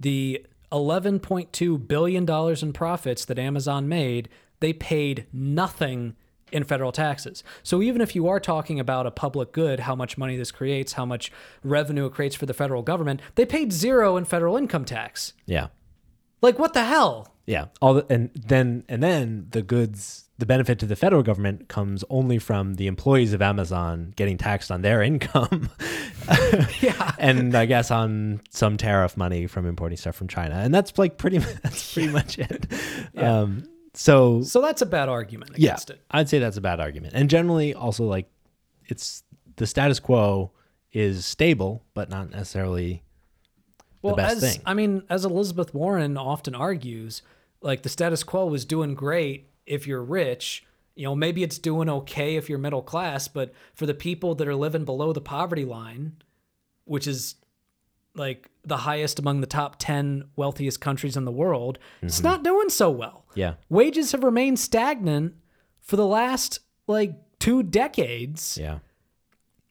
[0.00, 4.28] the $11.2 billion in profits that Amazon made,
[4.60, 6.16] they paid nothing
[6.52, 7.42] in federal taxes.
[7.62, 10.92] So even if you are talking about a public good, how much money this creates,
[10.92, 14.84] how much revenue it creates for the federal government, they paid zero in federal income
[14.84, 15.32] tax.
[15.44, 15.68] Yeah.
[16.42, 17.34] Like what the hell?
[17.46, 17.66] Yeah.
[17.80, 22.04] All the, and then and then the goods the benefit to the federal government comes
[22.10, 25.70] only from the employees of Amazon getting taxed on their income.
[26.80, 27.12] Yeah.
[27.20, 30.56] and I guess on some tariff money from importing stuff from China.
[30.56, 32.66] And that's like pretty that's pretty much it.
[33.14, 33.40] Yeah.
[33.40, 36.00] Um so So that's a bad argument yeah, against it.
[36.10, 37.14] I'd say that's a bad argument.
[37.14, 38.28] And generally also like
[38.86, 39.22] it's
[39.54, 40.50] the status quo
[40.92, 43.04] is stable but not necessarily
[44.02, 44.62] Well, the best as thing.
[44.66, 47.22] I mean, as Elizabeth Warren often argues,
[47.60, 50.64] like the status quo was doing great if you're rich.
[50.94, 54.48] You know, maybe it's doing okay if you're middle class, but for the people that
[54.48, 56.16] are living below the poverty line,
[56.84, 57.34] which is
[58.14, 62.70] like the highest among the top 10 wealthiest countries in the world, it's not doing
[62.70, 63.26] so well.
[63.34, 63.54] Yeah.
[63.68, 65.34] Wages have remained stagnant
[65.82, 68.78] for the last like two decades Yeah.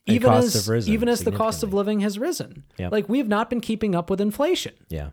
[0.07, 2.63] And even as even as the cost of living has risen.
[2.77, 2.91] Yep.
[2.91, 4.73] Like we have not been keeping up with inflation.
[4.87, 5.09] Yeah.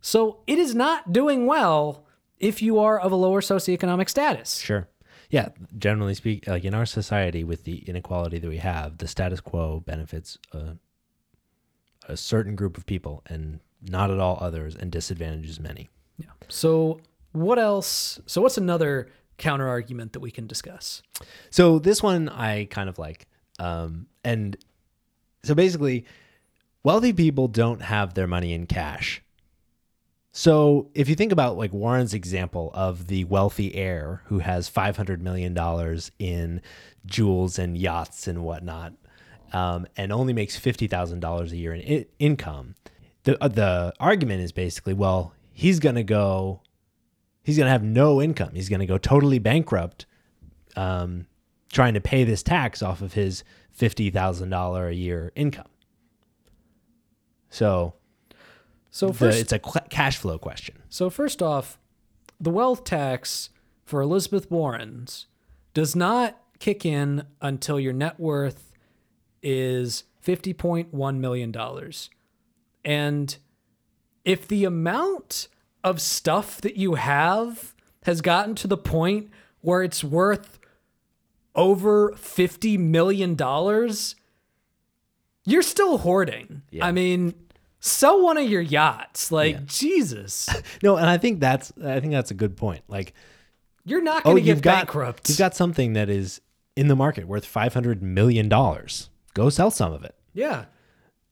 [0.00, 2.06] So it is not doing well
[2.40, 4.58] if you are of a lower socioeconomic status.
[4.58, 4.88] Sure.
[5.30, 5.50] Yeah.
[5.78, 9.80] Generally speak, like in our society, with the inequality that we have, the status quo
[9.80, 10.76] benefits a,
[12.08, 15.88] a certain group of people and not at all others, and disadvantages many.
[16.18, 16.26] Yeah.
[16.48, 17.00] So
[17.32, 18.20] what else?
[18.26, 21.02] So what's another counter argument that we can discuss?
[21.50, 23.26] So this one I kind of like.
[23.58, 24.56] Um, and
[25.42, 26.04] so basically,
[26.82, 29.22] wealthy people don't have their money in cash.
[30.32, 35.20] So if you think about like Warren's example of the wealthy heir who has $500
[35.20, 35.56] million
[36.18, 36.62] in
[37.04, 38.92] jewels and yachts and whatnot,
[39.52, 42.76] um, and only makes $50,000 a year in I- income,
[43.24, 46.62] the, uh, the argument is basically, well, he's to go,
[47.42, 48.50] he's to have no income.
[48.54, 50.06] He's to go totally bankrupt
[50.76, 51.26] um,
[51.72, 53.42] trying to pay this tax off of his
[53.76, 55.66] $50,000 a year income.
[57.48, 57.94] So
[58.90, 60.82] So the- first, it's a cl- cash flow question.
[60.88, 61.78] so first off,
[62.40, 63.50] the wealth tax
[63.84, 65.26] for Elizabeth Warren's
[65.74, 68.72] does not kick in until your net worth
[69.42, 71.54] is $50.1 million.
[72.84, 73.36] And
[74.24, 75.48] if the amount
[75.82, 77.74] of stuff that you have
[78.04, 80.58] has gotten to the point where it's worth
[81.54, 83.36] over $50 million,
[85.46, 86.62] You're still hoarding.
[86.70, 86.86] Yeah.
[86.86, 87.34] I mean,
[87.80, 89.32] sell one of your yachts.
[89.32, 89.60] Like, Yeah.
[89.66, 90.48] Jesus.
[90.82, 92.82] No, and I think that's I think that's a good point.
[92.88, 93.12] Like,
[93.84, 95.28] You're not oh, going to you've get got bankrupt.
[95.28, 96.40] you've got something that is
[96.76, 99.10] in the market worth five hundred million dollars.
[99.34, 100.14] Go sell some of it.
[100.34, 100.66] yeah.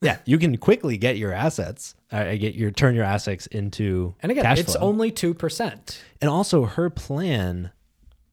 [0.01, 1.97] Yeah, you can quickly get your assets.
[2.13, 4.87] Uh, get your turn your assets into And again, cash it's flow.
[4.87, 5.99] only 2%.
[6.23, 7.73] and also her plan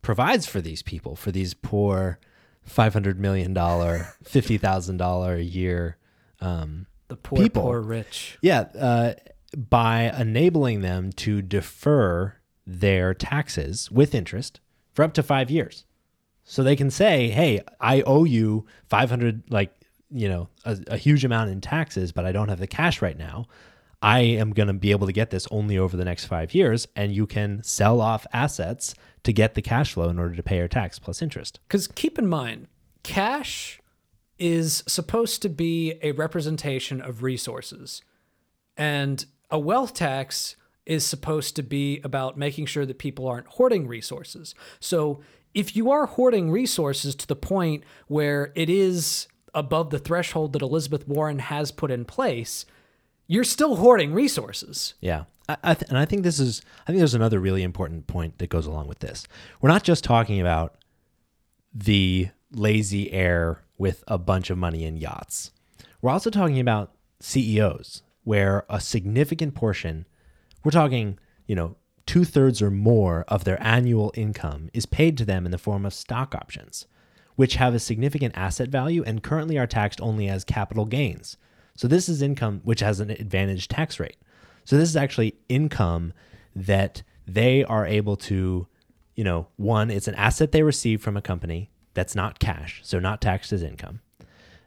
[0.03, 2.19] provides for these people for these poor
[2.61, 5.97] five hundred million dollar, fifty thousand dollar a year.
[6.39, 7.61] Um, The poor, People.
[7.63, 8.37] poor rich.
[8.41, 9.13] yeah, uh,
[9.55, 14.59] by enabling them to defer their taxes with interest
[14.91, 15.85] for up to five years.
[16.43, 19.73] So they can say, "Hey, I owe you 500 like,
[20.11, 23.17] you know, a, a huge amount in taxes, but I don't have the cash right
[23.17, 23.45] now.
[24.01, 26.87] I am going to be able to get this only over the next 5 years
[26.95, 30.57] and you can sell off assets to get the cash flow in order to pay
[30.57, 32.67] your tax plus interest." Because keep in mind,
[33.03, 33.79] cash
[34.37, 38.01] is supposed to be a representation of resources,
[38.77, 43.87] and a wealth tax is supposed to be about making sure that people aren't hoarding
[43.87, 44.53] resources.
[44.79, 45.21] So
[45.53, 50.61] if you are hoarding resources to the point where it is above the threshold that
[50.61, 52.65] Elizabeth Warren has put in place,
[53.25, 54.93] you're still hoarding resources.
[54.99, 55.23] Yeah.
[55.47, 58.49] I, th- and I think this is, I think there's another really important point that
[58.49, 59.27] goes along with this.
[59.61, 60.75] We're not just talking about
[61.73, 65.51] the lazy heir with a bunch of money in yachts.
[66.01, 70.05] We're also talking about CEOs, where a significant portion,
[70.63, 75.25] we're talking, you know, two thirds or more of their annual income is paid to
[75.25, 76.85] them in the form of stock options,
[77.35, 81.37] which have a significant asset value and currently are taxed only as capital gains.
[81.75, 84.17] So this is income which has an advantage tax rate.
[84.63, 86.13] So this is actually income
[86.55, 88.67] that they are able to,
[89.15, 92.99] you know, one, it's an asset they receive from a company that's not cash, so
[92.99, 94.01] not taxed as income,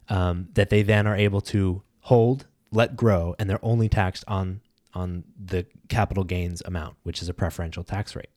[0.08, 4.60] um, that they then are able to hold, let grow, and they're only taxed on
[4.94, 8.30] on the capital gains amount, which is a preferential tax rate.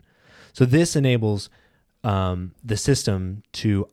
[0.53, 1.49] So this enables
[2.03, 3.87] um, the system to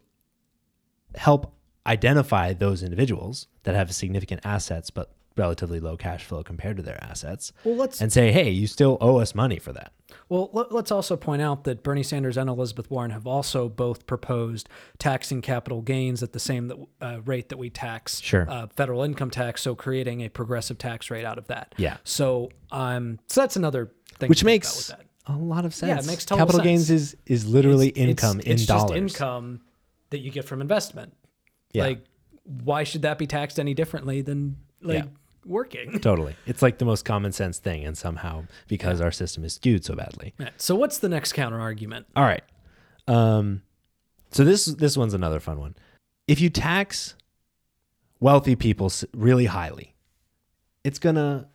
[1.14, 1.54] help
[1.86, 7.02] identify those individuals that have significant assets but relatively low cash flow compared to their
[7.02, 9.92] assets Well, let's and say, hey, you still owe us money for that.
[10.28, 14.06] Well, let, us also point out that Bernie Sanders and Elizabeth Warren have also both
[14.06, 18.46] proposed taxing capital gains at the same that, uh, rate that we tax Sure.
[18.50, 21.74] uh, federal income tax, so creating a progressive tax rate out of that.
[21.78, 21.98] Yeah.
[22.04, 24.28] So, um, so that's another thing.
[24.28, 24.92] Which to think about makes
[25.26, 26.04] a lot of sense.
[26.04, 26.64] it makes total Capital sense.
[26.66, 28.96] gains is is literally It's- income it's in just dollars.
[28.96, 29.60] income
[30.10, 31.12] that you get from investment.
[31.72, 31.84] Yeah.
[31.84, 32.04] Like,
[32.64, 35.10] why should that be taxed any differently than like Yeah.
[35.44, 35.98] Working?
[36.00, 36.36] Totally.
[36.46, 39.94] It's like the most common sense thing and somehow because our system is skewed so
[39.94, 40.34] badly.
[40.38, 40.50] Yeah.
[40.56, 42.06] So, what's the next counter argument?
[42.14, 42.42] All right.
[43.06, 43.62] Um
[44.30, 45.74] so this this one's another fun one.
[46.26, 47.14] If you tax
[48.20, 49.94] wealthy people really highly,
[50.84, 51.46] it's going to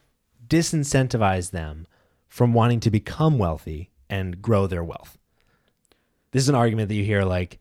[0.47, 1.87] disincentivize them
[2.27, 5.17] from wanting to become wealthy and grow their wealth.
[6.31, 7.59] This is an argument that you hear like,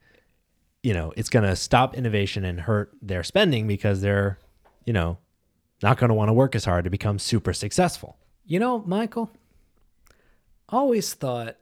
[0.82, 4.38] you know, it's going to stop innovation and hurt their spending because they're,
[4.84, 5.18] you know,
[5.82, 8.16] not going to want to work as hard to become super successful.
[8.44, 9.30] You know, Michael,
[10.68, 11.56] always thought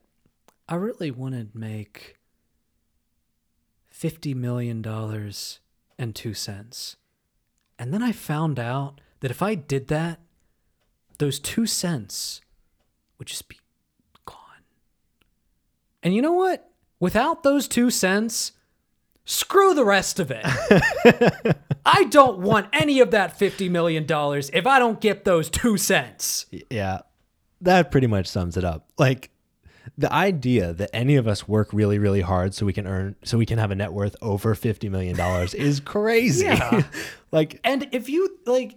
[0.69, 2.17] I really wanted to make
[3.93, 4.85] $50 million
[5.99, 6.97] and two cents.
[7.79, 10.21] And then I found out that if I did that,
[11.19, 12.41] those two cents
[13.19, 13.59] would just be
[14.25, 14.65] gone.
[16.03, 16.71] And you know what?
[16.99, 18.53] Without those two cents,
[19.31, 20.45] screw the rest of it.
[21.87, 26.47] I don't want any of that $50 million if I don't get those two cents.
[26.69, 27.01] Yeah,
[27.61, 28.91] that pretty much sums it up.
[28.99, 29.31] Like
[29.97, 33.39] the idea that any of us work really, really hard so we can earn, so
[33.39, 36.47] we can have a net worth over fifty million dollars is crazy.
[36.47, 36.83] Yeah.
[37.33, 38.77] like And if you like,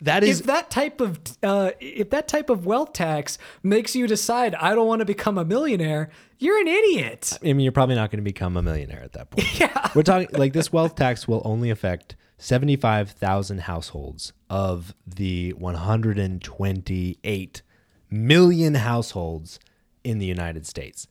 [0.00, 4.06] that is if that type of uh, if that type of wealth tax makes you
[4.06, 7.38] decide I don't want to become a millionaire, you're an idiot.
[7.42, 9.48] I mean, you're probably not going to become a millionaire at that point.
[9.60, 9.90] Yeah.
[9.94, 17.62] We're talking like this wealth tax will only affect 75,000 households of the 128
[18.10, 19.58] million households
[20.04, 21.08] in the United States.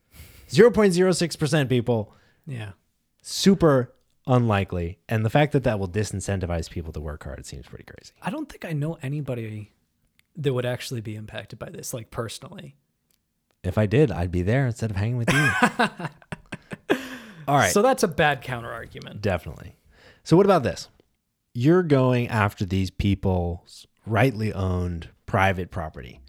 [0.48, 2.12] 0.06% people
[2.46, 2.72] Yeah.
[3.22, 3.92] super
[4.28, 7.84] unlikely and the fact that that will disincentivize people to work hard it seems pretty
[7.84, 9.72] crazy I don't think I know anybody
[10.36, 12.76] that would actually be impacted by this, like personally.
[13.62, 15.48] if i did i'd be there instead of hanging with you
[17.46, 19.22] all right So that's a bad counter argument.
[19.22, 19.76] definitely
[20.24, 20.88] so what about this
[21.54, 26.20] you're going after these people's rightly owned private property.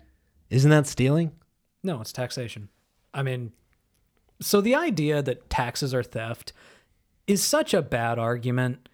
[0.49, 1.31] Isn't that stealing?
[1.83, 2.69] No, it's taxation.
[3.13, 3.51] I mean,
[4.41, 6.53] so the idea that taxes are theft
[7.27, 8.89] is such a bad argument.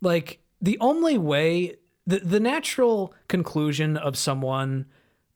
[0.00, 1.76] Like, the only way,
[2.06, 4.86] the, the natural conclusion of someone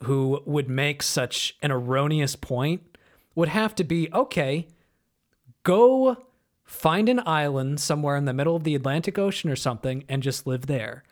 [0.05, 2.97] who would make such an erroneous point
[3.35, 4.67] would have to be okay,
[5.63, 6.17] go
[6.65, 10.47] find an island somewhere in the middle of the Atlantic Ocean or something and just
[10.47, 11.03] live there.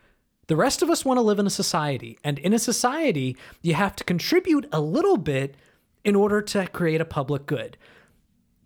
[0.47, 2.17] The rest of us want to live in a society.
[2.23, 5.55] And in a society, you have to contribute a little bit
[6.03, 7.77] in order to create a public good.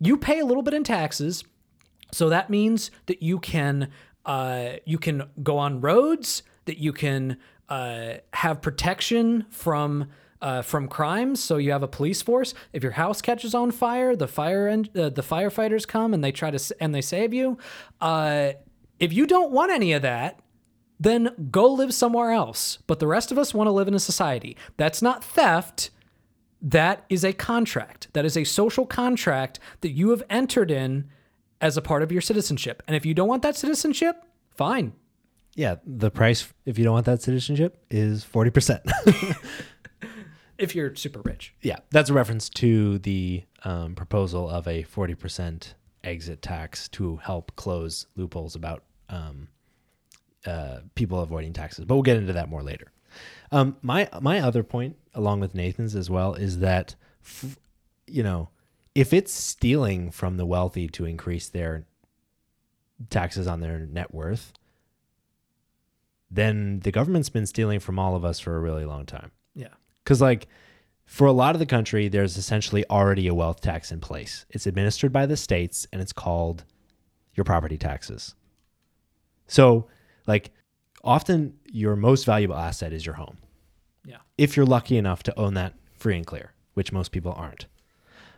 [0.00, 1.44] You pay a little bit in taxes,
[2.12, 3.90] so that means that you can
[4.24, 7.36] uh, you can go on roads, that you can
[7.68, 10.08] uh, have protection from
[10.44, 11.42] uh, from crimes.
[11.42, 12.52] So you have a police force.
[12.74, 16.32] If your house catches on fire, the fire and uh, the firefighters come and they
[16.32, 17.56] try to and they save you.
[17.98, 18.52] Uh,
[19.00, 20.40] if you don't want any of that,
[21.00, 22.78] then go live somewhere else.
[22.86, 24.54] But the rest of us want to live in a society.
[24.76, 25.90] That's not theft.
[26.60, 28.08] That is a contract.
[28.12, 31.08] That is a social contract that you have entered in
[31.62, 32.82] as a part of your citizenship.
[32.86, 34.92] And if you don't want that citizenship, fine.
[35.56, 38.80] Yeah, the price if you don't want that citizenship is 40%.
[40.58, 41.54] If you're super rich.
[41.62, 47.56] yeah, that's a reference to the um, proposal of a 40% exit tax to help
[47.56, 49.48] close loopholes about um,
[50.46, 51.84] uh, people avoiding taxes.
[51.84, 52.92] But we'll get into that more later.
[53.52, 57.58] Um, my my other point, along with Nathan's as well, is that f-
[58.06, 58.48] you know
[58.94, 61.86] if it's stealing from the wealthy to increase their
[63.10, 64.52] taxes on their net worth,
[66.30, 69.30] then the government's been stealing from all of us for a really long time.
[69.54, 69.68] Yeah.
[70.04, 70.46] Because, like,
[71.06, 74.46] for a lot of the country, there's essentially already a wealth tax in place.
[74.50, 76.64] It's administered by the states and it's called
[77.34, 78.34] your property taxes.
[79.46, 79.88] So,
[80.26, 80.52] like,
[81.02, 83.38] often your most valuable asset is your home.
[84.04, 84.18] Yeah.
[84.38, 87.66] If you're lucky enough to own that free and clear, which most people aren't.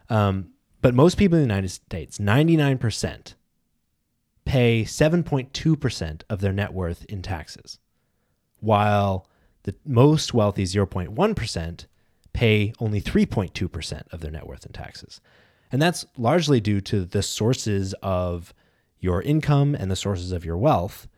[0.09, 0.51] Um,
[0.83, 3.35] but most people in the United States, 99%,
[4.45, 7.79] pay 7.2% of their net worth in taxes,
[8.61, 9.27] while
[9.67, 11.87] the most wealthy 0.1%
[12.33, 15.21] pay only 3.2% of their net worth in taxes.
[15.71, 18.55] And that's largely due to the sources of
[19.01, 21.09] your income and the sources of your wealth.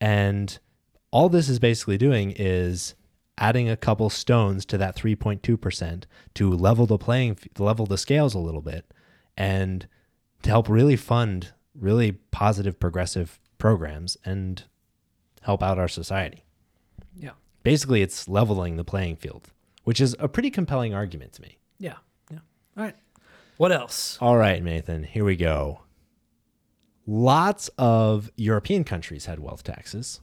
[0.00, 0.58] And
[1.10, 2.94] all this is basically doing is
[3.38, 8.38] adding a couple stones to that 3.2% to level the playing level the scales a
[8.38, 8.92] little bit
[9.36, 9.86] and
[10.42, 14.64] to help really fund really positive progressive programs and
[15.42, 16.44] help out our society
[17.14, 17.32] Yeah.
[17.66, 19.50] Basically it's leveling the playing field,
[19.82, 21.58] which is a pretty compelling argument to me.
[21.80, 21.96] Yeah.
[22.30, 22.38] Yeah.
[22.76, 22.94] All right.
[23.56, 24.16] What else?
[24.20, 25.80] All right, Nathan, here we go.
[27.08, 30.20] Lots of European countries had wealth taxes,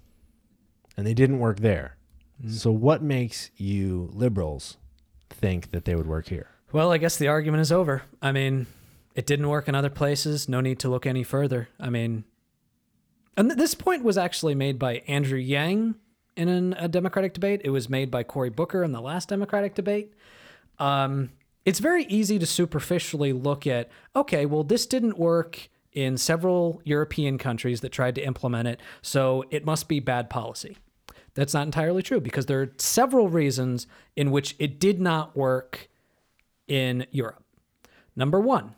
[0.96, 1.98] and they didn't work there.
[2.42, 2.52] Mm.
[2.52, 4.78] So, what makes you liberals
[5.30, 6.48] think that they would work here?
[6.72, 8.04] Well, I guess the argument is over.
[8.22, 8.68] I mean,
[9.16, 10.48] it didn't work in other places.
[10.48, 11.68] No need to look any further.
[11.78, 12.24] I mean,
[13.36, 15.96] and th- this point was actually made by Andrew Yang
[16.36, 17.62] in an, a Democratic debate.
[17.64, 20.14] It was made by Cory Booker in the last Democratic debate.
[20.80, 21.32] Um,
[21.66, 27.38] it's very easy to superficially look at, okay, well, this didn't work in several European
[27.38, 30.78] countries that tried to implement it, so it must be bad policy.
[31.36, 35.90] That's not entirely true because there are several reasons in which it did not work
[36.68, 37.44] in Europe.
[38.16, 38.76] Number one,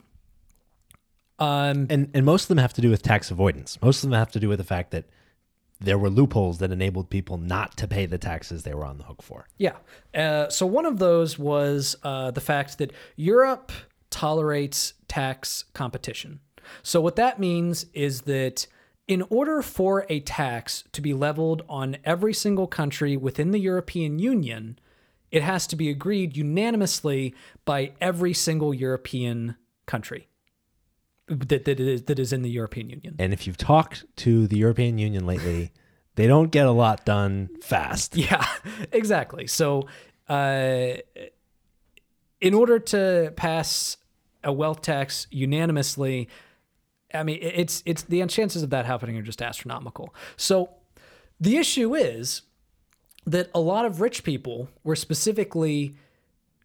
[1.39, 3.77] um, And and most of them have to do with tax avoidance.
[3.81, 5.05] Most of them have to do with the fact that
[5.85, 9.03] there were loopholes that enabled people not to pay the taxes they were on the
[9.03, 9.47] hook for.
[9.57, 9.77] Yeah.
[10.13, 13.71] Uh, so one of those was uh, the fact that Europe
[14.09, 16.39] tolerates tax competition.
[16.81, 18.67] So what that means is that
[19.07, 24.17] in order for a tax to be leveled on every single country within the European
[24.17, 24.79] Union,
[25.31, 29.55] it has to be agreed unanimously by every single European
[29.85, 30.27] country
[31.27, 33.15] that, that, is, that is in the European Union.
[33.19, 35.71] And if you've talked to the European Union lately,
[36.15, 38.15] they don't get a lot done fast.
[38.25, 38.45] Yeah,
[38.91, 39.47] exactly.
[39.47, 39.87] So,
[40.29, 40.93] uh,
[42.41, 43.97] in order to pass
[44.43, 46.29] a wealth tax unanimously,
[47.13, 50.13] I mean, it's it's the chances of that happening are just astronomical.
[50.37, 50.69] So,
[51.39, 52.43] the issue is
[53.25, 55.95] that a lot of rich people were specifically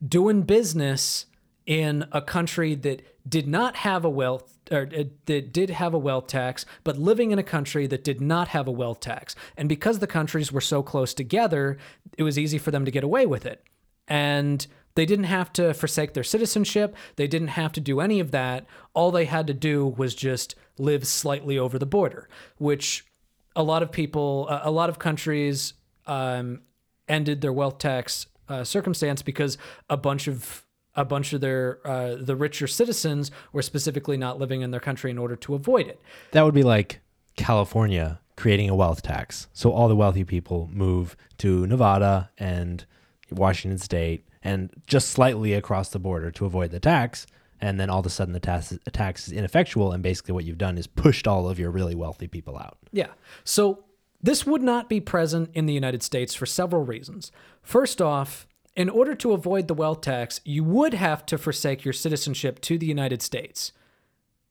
[0.07, 1.27] doing business
[1.71, 5.99] in a country that did not have a wealth or uh, that did have a
[5.99, 9.37] wealth tax, but living in a country that did not have a wealth tax.
[9.57, 11.79] And because the countries were so close together,
[12.19, 13.63] it was easy for them to get away with it.
[14.09, 14.67] And
[14.97, 16.97] they didn't have to forsake their citizenship.
[17.15, 18.67] They didn't have to do any of that.
[18.93, 23.07] All they had to do was just live slightly over the border, which
[23.55, 25.75] a lot of people, a lot of countries
[26.09, 26.63] um,
[27.07, 29.57] ended their wealth tax uh, circumstance because
[29.89, 30.65] a bunch of
[30.97, 35.11] a bunch of their uh, the richer citizens were specifically not living in their country
[35.11, 36.01] in order to avoid it.
[36.33, 37.01] That would be like
[37.37, 39.49] California creating a wealth tax.
[39.53, 42.85] So all the wealthy people move to Nevada and
[43.31, 47.27] Washington State and just slightly across the border to avoid the tax.
[47.61, 49.93] And then all of a sudden the tax, the tax is ineffectual.
[49.93, 52.79] And basically what you've done is pushed all of your really wealthy people out.
[52.93, 53.09] Yeah.
[53.45, 53.85] So
[54.23, 57.31] this would not be present in the United States for several reasons.
[57.63, 61.93] First off, in order to avoid the wealth tax, you would have to forsake your
[61.93, 63.73] citizenship to the United States.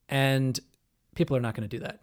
[0.08, 0.60] And
[1.16, 2.02] people are not going to do that.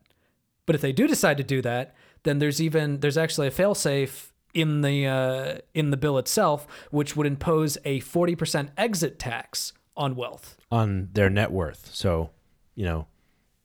[0.65, 1.95] But if they do decide to do that,
[2.25, 7.15] then there's even there's actually a failsafe in the uh, in the bill itself, which
[7.17, 10.57] would impose a 40% exit tax on wealth.
[10.73, 11.95] On their net worth.
[11.95, 12.31] So,
[12.75, 13.07] you know,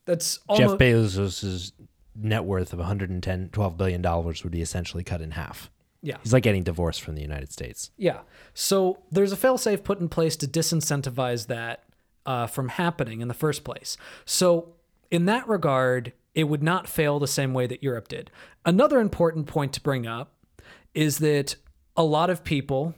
[0.05, 1.73] That's Jeff Bezos's
[2.15, 5.71] net worth of 110, 12 billion dollars would be essentially cut in half.
[6.01, 6.17] Yeah.
[6.23, 7.91] He's like getting divorced from the United States.
[7.97, 8.21] Yeah.
[8.53, 11.83] So there's a failsafe put in place to disincentivize that
[12.25, 13.97] uh, from happening in the first place.
[14.25, 14.73] So
[15.11, 18.31] in that regard, it would not fail the same way that Europe did.
[18.65, 20.33] Another important point to bring up
[20.93, 21.55] is that
[21.95, 22.95] a lot of people,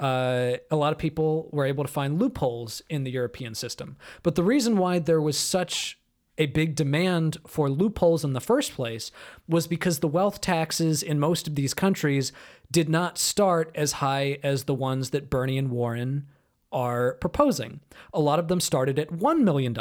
[0.00, 3.96] uh, a lot of people were able to find loopholes in the European system.
[4.22, 5.98] But the reason why there was such
[6.42, 9.12] a big demand for loopholes in the first place
[9.48, 12.32] was because the wealth taxes in most of these countries
[12.70, 16.26] did not start as high as the ones that Bernie and Warren
[16.72, 17.78] are proposing.
[18.12, 19.76] A lot of them started at $1 million.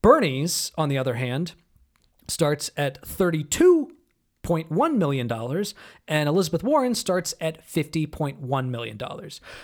[0.00, 1.52] Bernie's, on the other hand,
[2.26, 5.64] starts at $32.1 million,
[6.08, 8.98] and Elizabeth Warren starts at $50.1 million.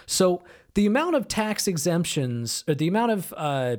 [0.04, 0.42] So
[0.74, 3.76] the amount of tax exemptions, or the amount of, uh,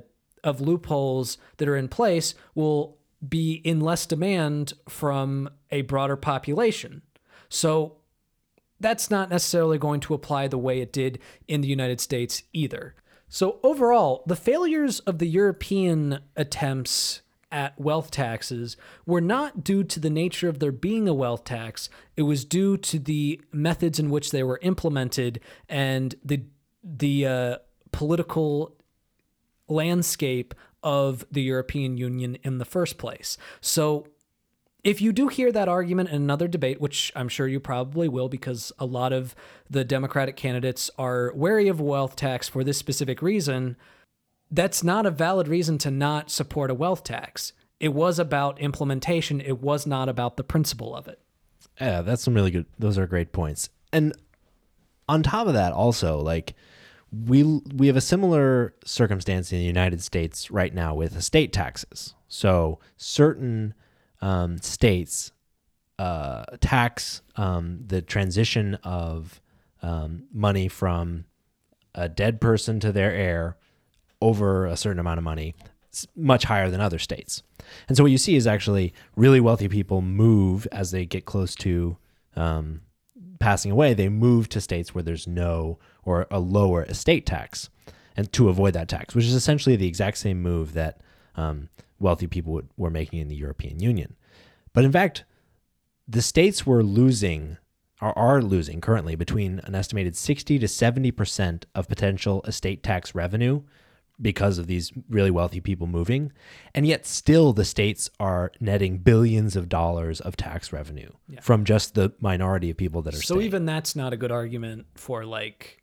[0.47, 7.01] of loopholes that are in place, will be in less demand from a broader population.
[7.49, 7.97] So
[8.79, 12.95] that's not necessarily going to apply the way it did in the United States either.
[13.29, 17.21] So, overall, the failures of the European attempts
[17.51, 21.89] at wealth taxes were not due to the nature of there being a wealth tax,
[22.15, 26.43] it was due to the methods in which they were implemented and the,
[26.83, 27.57] the uh,
[27.91, 28.76] political
[29.67, 30.53] landscape
[30.83, 33.37] of the European Union in the first place.
[33.61, 34.07] So,
[34.83, 38.29] if you do hear that argument in another debate, which I'm sure you probably will
[38.29, 39.35] because a lot of
[39.69, 43.75] the Democratic candidates are wary of wealth tax for this specific reason,
[44.49, 47.51] that's not a valid reason to not support a wealth tax.
[47.79, 51.19] It was about implementation, it was not about the principle of it.
[51.81, 52.65] Yeah, that's some really good.
[52.79, 53.69] Those are great points.
[53.91, 54.13] And
[55.09, 56.55] on top of that, also like
[57.11, 62.13] we we have a similar circumstance in the United States right now with estate taxes.
[62.27, 63.73] So certain
[64.21, 65.31] um, states
[65.99, 69.41] uh, tax um, the transition of
[69.81, 71.25] um, money from
[71.95, 73.57] a dead person to their heir
[74.21, 75.55] over a certain amount of money
[76.15, 77.41] much higher than other states.
[77.87, 81.55] And so what you see is actually really wealthy people move as they get close
[81.55, 81.97] to
[82.35, 82.81] um,
[83.39, 83.93] passing away.
[83.93, 87.69] They move to states where there's no or a lower estate tax,
[88.15, 91.01] and to avoid that tax, which is essentially the exact same move that
[91.35, 91.67] um,
[91.99, 94.15] wealthy people would, were making in the European Union.
[94.73, 95.25] But in fact,
[96.07, 97.57] the states were losing
[98.01, 103.63] or are losing currently between an estimated 60 to 70% of potential estate tax revenue
[104.21, 106.31] because of these really wealthy people moving.
[106.73, 111.09] And yet, still, the states are netting billions of dollars of tax revenue
[111.41, 113.41] from just the minority of people that are So staying.
[113.41, 115.76] even that's not a good argument for like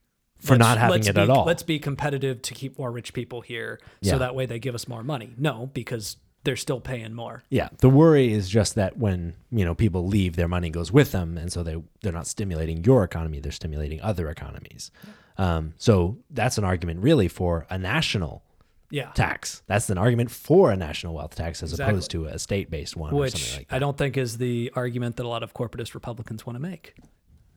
[0.46, 1.44] For not having it be, at all.
[1.44, 4.86] Let's be competitive to keep more rich people here, so that way they give us
[4.88, 5.34] more money.
[5.38, 7.42] No, because they're still paying more.
[7.48, 11.12] Yeah, the worry is just that when you know people leave, their money goes with
[11.12, 14.90] them, and so they they're not stimulating your economy; they're stimulating other economies.
[15.38, 18.44] Um, so that's an argument really for a national
[18.90, 19.62] Yeah, tax.
[19.66, 21.92] That's an argument for a national wealth tax as Exactly.
[21.94, 23.76] opposed to a state-based one or which something like that.
[23.76, 26.94] I don't think is the argument that a lot of corporatist Republicans want to make.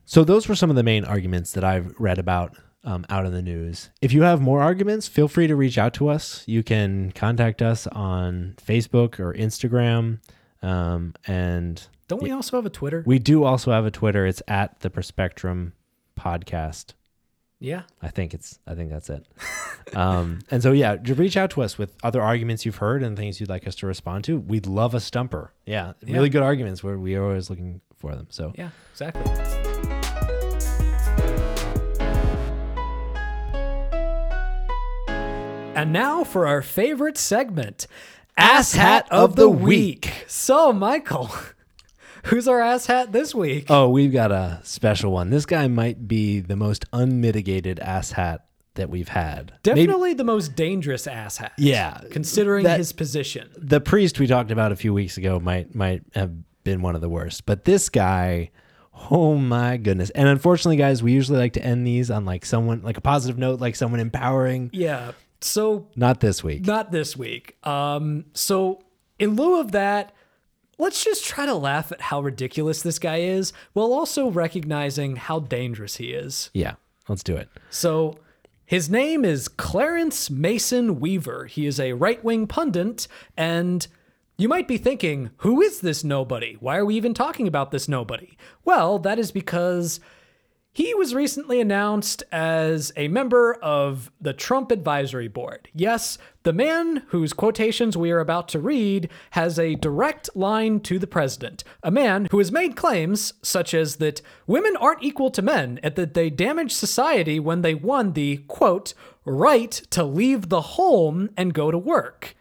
[0.06, 2.56] So those were some of the main arguments that I've read about
[2.88, 3.90] um, out in the news.
[4.00, 6.42] If you have more arguments, feel free to reach out to us.
[6.46, 10.20] You can contact us on Facebook or Instagram,
[10.62, 13.02] um, and Don't we also have a Twitter?
[13.06, 14.26] we do also have a Twitter.
[14.26, 15.74] It's at the Perspectrum
[16.18, 16.94] Podcast.
[17.60, 18.58] yeah, I think it's.
[18.66, 19.26] I think that's it.
[19.94, 23.38] um, and so yeah, reach out to us with other arguments you've heard and things
[23.40, 24.38] you'd like us to respond to.
[24.38, 25.52] We'd love a stumper.
[25.66, 26.32] Yeah, really Yeah.
[26.32, 28.26] good arguments where we are always looking for them.
[28.30, 29.67] So yeah, exactly.
[35.78, 37.86] And now for our favorite segment.
[38.36, 40.24] Ass Hat of the Week.
[40.26, 41.30] So, Michael,
[42.24, 43.66] who's our ass hat this week?
[43.68, 45.30] Oh, we've got a special one.
[45.30, 49.52] This guy might be the most unmitigated ass hat that we've had.
[49.64, 51.52] Maybe- Definitely the most dangerous ass hat.
[51.58, 52.00] Yeah.
[52.10, 53.48] Considering That- his position.
[53.56, 56.32] the priest we talked about a few weeks ago might might have
[56.64, 57.46] been one of the worst.
[57.46, 58.50] But this guy,
[59.12, 60.10] oh my goodness.
[60.10, 63.38] And unfortunately, guys, we usually like to end these on like someone like a positive
[63.38, 64.70] note, like someone empowering.
[64.72, 65.12] Yeah.
[65.40, 66.66] So, Not this week.
[66.66, 67.56] not this week.
[67.66, 68.80] Um, so,
[69.18, 70.12] in lieu of that,
[70.78, 75.40] let's just try to laugh at how ridiculous this guy is while also recognizing how
[75.40, 76.50] dangerous he is.
[76.54, 76.74] Yeah,
[77.08, 77.48] let's do it.
[77.70, 78.18] So,
[78.66, 81.46] his name is Clarence Mason Weaver.
[81.46, 83.86] He is a right wing pundit, and
[84.36, 86.56] you might be thinking, who is this nobody?
[86.60, 88.36] Why are we even talking about this nobody?
[88.64, 90.00] Well, that is because
[90.78, 95.68] he was recently announced as a member of the Trump Advisory Board.
[95.74, 101.00] Yes, the man whose quotations we are about to read has a direct line to
[101.00, 101.64] the president.
[101.82, 105.96] A man who has made claims such as that women aren't equal to men and
[105.96, 111.54] that they damaged society when they won the, quote, right to leave the home and
[111.54, 112.36] go to work.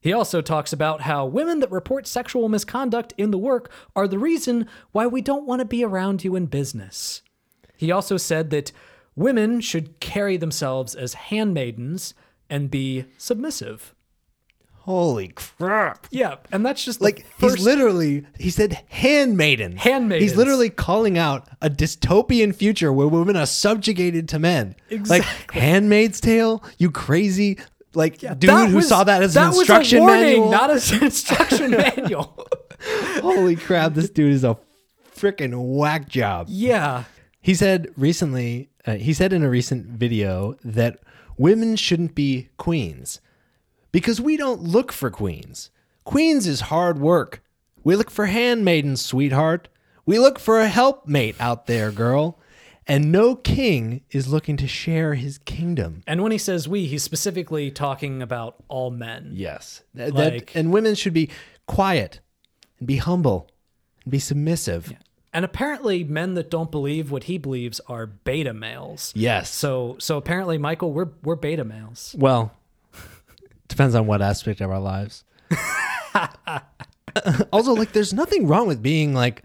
[0.00, 4.18] He also talks about how women that report sexual misconduct in the work are the
[4.18, 7.20] reason why we don't want to be around you in business.
[7.76, 8.72] He also said that
[9.16, 12.14] women should carry themselves as handmaidens
[12.50, 13.94] and be submissive.
[14.80, 16.06] Holy crap.
[16.10, 19.78] Yeah, and that's just Like first, he's literally he said handmaiden.
[19.78, 20.30] Handmaidens.
[20.30, 24.76] He's literally calling out a dystopian future where women are subjugated to men.
[25.08, 25.22] Like
[25.52, 27.58] Handmaid's Tale, you crazy
[27.94, 30.50] like dude That who was- saw that as that an instruction was a warning, manual.
[30.50, 32.46] not as an instruction manual.
[33.22, 34.58] Holy crap, this dude is a
[35.16, 36.48] freaking whack job.
[36.50, 37.04] Yeah,
[37.44, 40.98] He said recently, uh, he said in a recent video that
[41.36, 43.20] women shouldn't be queens
[43.92, 45.70] because we don't look for queens.
[46.04, 47.42] Queens is hard work.
[47.82, 49.68] We look for handmaidens, sweetheart.
[50.06, 52.38] We look for a helpmate out there, girl.
[52.86, 56.02] And no king is looking to share his kingdom.
[56.06, 59.32] and when he says we, he's specifically talking about all men.
[59.34, 59.82] Yes.
[59.92, 61.28] That- that- Like- and women should be
[61.66, 62.20] quiet
[62.78, 63.50] and be humble
[64.04, 64.94] and be submissive.
[65.34, 69.12] And apparently, men that don't believe what he believes are beta males.
[69.16, 69.52] Yes.
[69.52, 72.14] So, so apparently, Michael, we're we're beta males.
[72.16, 72.52] Well,
[73.68, 75.24] depends on what aspect of our lives.
[77.52, 79.42] also, like, there's nothing wrong with being like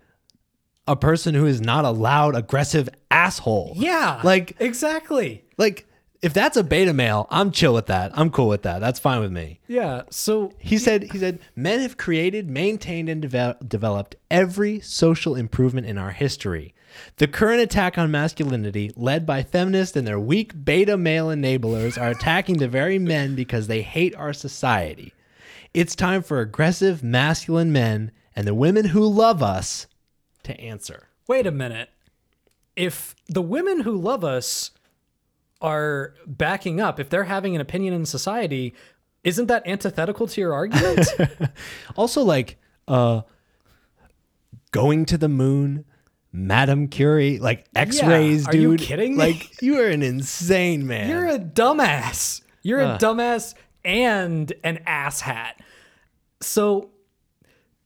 [0.87, 3.73] a person who is not a loud, aggressive asshole.
[3.75, 5.43] Yeah, Like, exactly.
[5.57, 5.87] like
[6.21, 8.11] if that's a beta male, I'm chill with that.
[8.13, 8.79] I'm cool with that.
[8.79, 9.59] That's fine with me.
[9.67, 10.03] Yeah.
[10.09, 15.87] So He said, he said, men have created, maintained, and devel- developed every social improvement
[15.87, 16.73] in our history.
[17.17, 22.09] The current attack on masculinity, led by feminists and their weak beta male enablers, are
[22.09, 25.13] attacking the very men because they hate our society.
[25.73, 29.85] It's time for aggressive, masculine men and the women who love us
[30.43, 31.07] to answer.
[31.27, 31.89] wait a minute.
[32.75, 34.71] If the women who love us
[35.61, 38.73] are backing up, if they're having an opinion in society,
[39.23, 41.07] isn't that antithetical to your argument?
[41.97, 42.57] Also, like,
[42.87, 43.21] uh,
[44.71, 45.83] going to the moon,
[46.31, 48.79] Madame Curie, like X-rays, are you dude.
[48.87, 49.17] kidding me?
[49.17, 51.09] Like, you are an insane man.
[51.09, 52.41] You're a dumbass.
[52.61, 52.95] You're Uh.
[52.95, 53.53] a dumbass
[53.83, 55.53] and an asshat.
[56.41, 56.91] So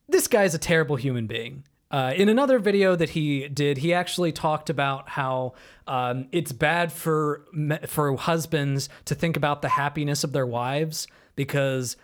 [0.07, 1.63] this guy's a terrible human being.
[1.93, 5.53] Uh, in another video that he did, he actually talked about how
[5.85, 7.45] um, it's bad for
[7.85, 11.95] for husbands to think about the happiness of their wives because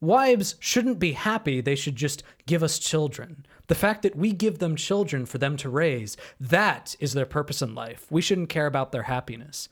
[0.00, 1.60] wives shouldn't be happy.
[1.60, 3.46] They should just give us children.
[3.68, 7.62] The fact that we give them children for them to raise, that is their purpose
[7.62, 8.06] in life.
[8.10, 9.68] We shouldn't care about their happiness.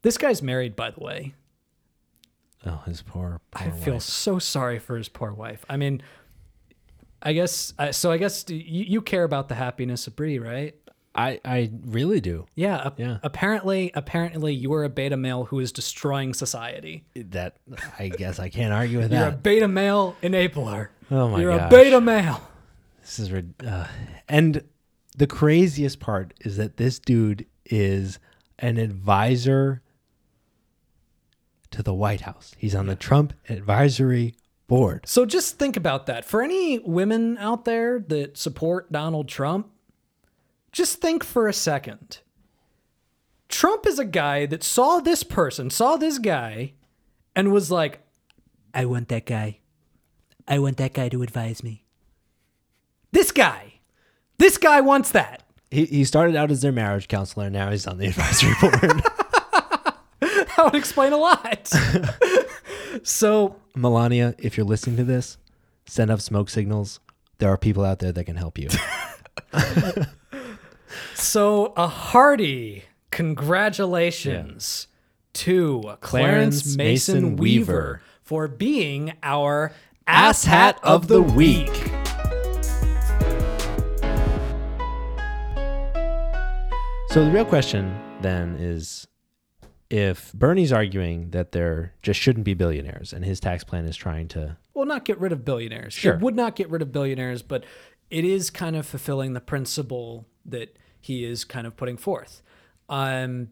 [0.00, 1.34] This guy's married, by the way.
[2.64, 5.66] oh, his poor, poor I feel so sorry for his poor wife.
[5.68, 6.02] I mean,
[7.24, 8.12] I guess uh, so.
[8.12, 10.74] I guess you, you care about the happiness of Brie, right?
[11.14, 12.46] I, I really do.
[12.56, 13.18] Yeah, ap- Yeah.
[13.22, 17.04] Apparently, apparently, you are a beta male who is destroying society.
[17.14, 17.56] That
[17.98, 19.18] I guess I can't argue with that.
[19.18, 20.88] You're a beta male enabler.
[21.10, 21.40] Oh my god.
[21.40, 22.40] You're a beta male.
[23.00, 23.32] This is
[23.64, 23.86] uh,
[24.28, 24.64] and
[25.16, 28.18] the craziest part is that this dude is
[28.58, 29.82] an advisor
[31.70, 32.54] to the White House.
[32.58, 34.34] He's on the Trump advisory
[34.66, 35.04] board.
[35.06, 36.24] So just think about that.
[36.24, 39.70] For any women out there that support Donald Trump,
[40.72, 42.18] just think for a second.
[43.48, 46.72] Trump is a guy that saw this person, saw this guy,
[47.36, 48.00] and was like,
[48.72, 49.58] I want that guy.
[50.48, 51.84] I want that guy to advise me.
[53.12, 53.74] This guy.
[54.38, 55.44] This guy wants that.
[55.70, 57.46] He, he started out as their marriage counselor.
[57.46, 59.02] and Now he's on the advisory board.
[60.56, 61.70] That would explain a lot.
[63.02, 65.38] So Melania, if you're listening to this,
[65.86, 67.00] send up smoke signals.
[67.38, 68.68] There are people out there that can help you.
[71.14, 74.86] So a hearty congratulations
[75.34, 78.02] to Clarence, Mason, Mason Weaver, Weaver.
[78.22, 79.72] for being our
[80.06, 81.74] Ass Hat of the Week.
[87.10, 89.06] So the real question then is
[89.94, 94.26] if Bernie's arguing that there just shouldn't be billionaires and his tax plan is trying
[94.28, 95.94] to Well, not get rid of billionaires.
[95.94, 96.14] Sure.
[96.14, 97.64] It would not get rid of billionaires, but
[98.10, 102.42] it is kind of fulfilling the principle that he is kind of putting forth.
[102.88, 103.50] Um,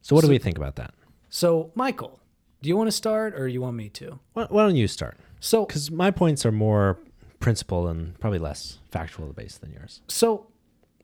[0.00, 0.94] So what do we think about that?
[1.28, 2.18] so, Michael,
[2.62, 4.18] do you want to start or you want me to?
[4.32, 5.18] Why, why don't you start?
[5.38, 6.98] So, Because my points are more
[7.40, 10.00] principle and probably less factual based than yours.
[10.08, 10.46] So,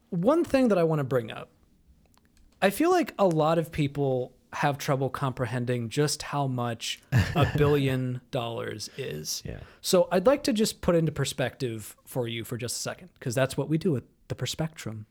[0.08, 1.50] one thing that I want to bring up
[2.62, 8.20] I feel like a lot of people have trouble comprehending just how much a billion
[8.30, 9.42] dollars is.
[9.44, 9.60] Yeah.
[9.80, 13.34] So, I'd like to just put into perspective for you for just a second, because
[13.34, 15.06] that's what we do with the Perspectrum.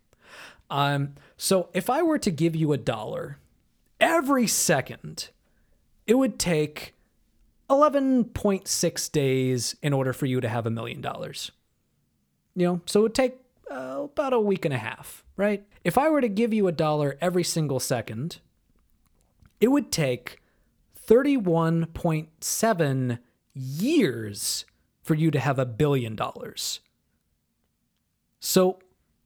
[0.70, 3.38] Um, so, if I were to give you a dollar
[4.00, 5.30] every second,
[6.06, 6.96] it would take
[7.70, 11.52] 11.6 days in order for you to have a million dollars.
[12.56, 13.38] You know, so it would take
[13.72, 15.64] uh, about a week and a half, right?
[15.84, 18.40] If I were to give you a dollar every single second,
[19.60, 20.38] it would take
[21.08, 23.20] 31.7
[23.54, 24.66] years
[25.02, 26.82] for you to have a billion dollars.
[28.40, 28.78] So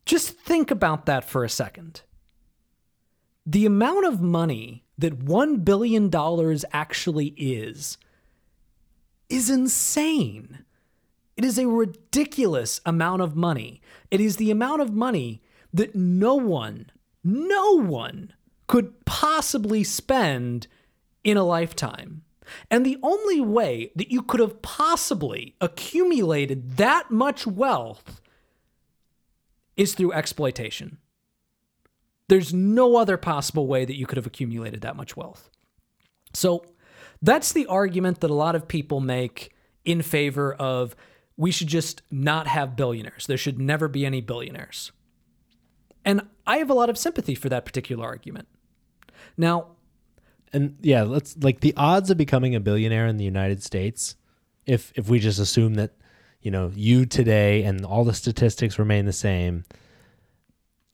[0.05, 2.01] just think about that for a second.
[3.45, 6.09] The amount of money that $1 billion
[6.71, 7.97] actually is,
[9.29, 10.63] is insane.
[11.35, 13.81] It is a ridiculous amount of money.
[14.11, 15.41] It is the amount of money
[15.73, 16.91] that no one,
[17.23, 18.33] no one
[18.67, 20.67] could possibly spend
[21.23, 22.23] in a lifetime.
[22.69, 28.21] And the only way that you could have possibly accumulated that much wealth
[29.77, 30.97] is through exploitation.
[32.27, 35.49] There's no other possible way that you could have accumulated that much wealth.
[36.33, 36.65] So
[37.21, 39.53] that's the argument that a lot of people make
[39.85, 40.95] in favor of
[41.37, 43.25] we should just not have billionaires.
[43.27, 44.91] There should never be any billionaires.
[46.05, 48.47] And I have a lot of sympathy for that particular argument.
[49.37, 49.67] Now,
[50.51, 54.15] And yeah, let's like the odds of becoming a billionaire in the United States,
[54.65, 55.91] if if we just assume that,
[56.41, 59.63] you know, you today and all the statistics remain the same,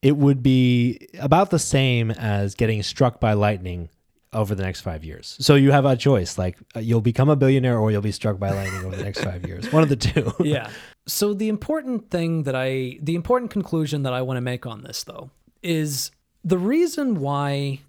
[0.01, 3.89] it would be about the same as getting struck by lightning
[4.31, 5.35] over the next five years.
[5.39, 8.39] So you have a choice, like uh, you'll become a billionaire or you'll be struck
[8.39, 9.71] by lightning over the next five years.
[9.73, 10.31] One of the two.
[10.43, 10.69] yeah.
[11.07, 14.83] So the important thing that I, the important conclusion that I want to make on
[14.83, 15.31] this, though,
[15.63, 16.11] is
[16.43, 17.81] the reason why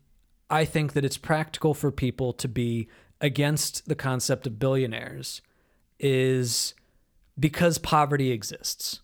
[0.50, 2.88] I think that it's practical for people to be
[3.20, 5.42] against the concept of billionaires
[5.98, 6.74] is
[7.38, 9.00] because poverty exists.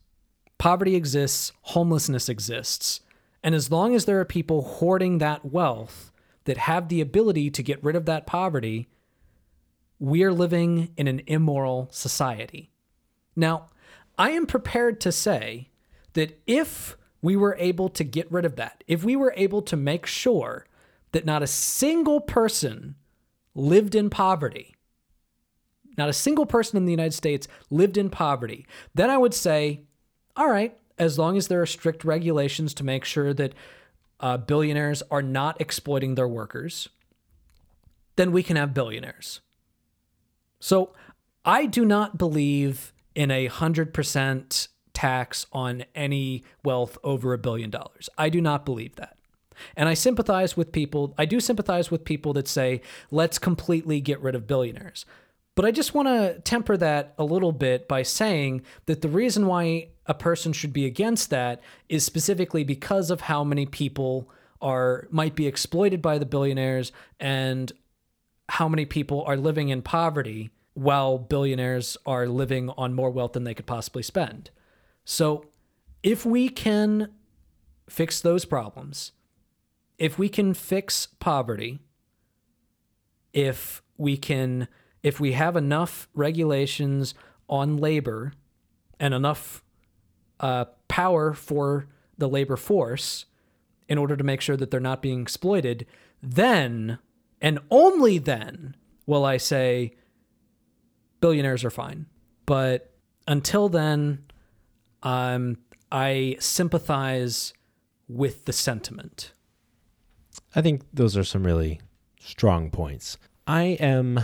[0.59, 3.01] Poverty exists, homelessness exists.
[3.43, 6.11] And as long as there are people hoarding that wealth
[6.45, 8.89] that have the ability to get rid of that poverty,
[9.99, 12.71] we are living in an immoral society.
[13.35, 13.69] Now,
[14.19, 15.69] I am prepared to say
[16.15, 19.77] that if we were able to get rid of that, if we were able to
[19.77, 20.67] make sure
[21.13, 22.97] that not a single person
[23.55, 24.75] lived in poverty,
[25.97, 29.83] not a single person in the United States lived in poverty, then I would say,
[30.37, 33.55] all right, as long as there are strict regulations to make sure that
[34.21, 36.89] uh, billionaires are not exploiting their workers,
[38.17, 39.41] then we can have billionaires.
[40.59, 40.93] So
[41.45, 48.09] I do not believe in a 100% tax on any wealth over a billion dollars.
[48.17, 49.16] I do not believe that.
[49.77, 52.81] And I sympathize with people, I do sympathize with people that say,
[53.11, 55.05] let's completely get rid of billionaires.
[55.55, 59.47] But I just want to temper that a little bit by saying that the reason
[59.47, 64.31] why a person should be against that is specifically because of how many people
[64.61, 67.73] are might be exploited by the billionaires and
[68.49, 73.45] how many people are living in poverty while billionaires are living on more wealth than
[73.45, 74.51] they could possibly spend.
[75.05, 75.47] So,
[76.03, 77.11] if we can
[77.89, 79.13] fix those problems,
[79.99, 81.81] if we can fix poverty,
[83.33, 84.69] if we can
[85.03, 87.15] if we have enough regulations
[87.49, 88.33] on labor
[88.99, 89.63] and enough
[90.41, 91.87] uh, power for
[92.19, 93.27] the labor force
[93.89, 95.87] in order to make sure that they're not being exploited,
[96.23, 96.99] then
[97.41, 98.75] and only then
[99.07, 99.95] will I say
[101.21, 102.07] billionaires are fine.
[102.47, 102.93] But
[103.29, 104.25] until then,
[105.03, 105.59] um,
[105.93, 107.53] I sympathize
[108.09, 109.33] with the sentiment.
[110.57, 111.81] I think those are some really
[112.19, 113.19] strong points.
[113.47, 114.21] I am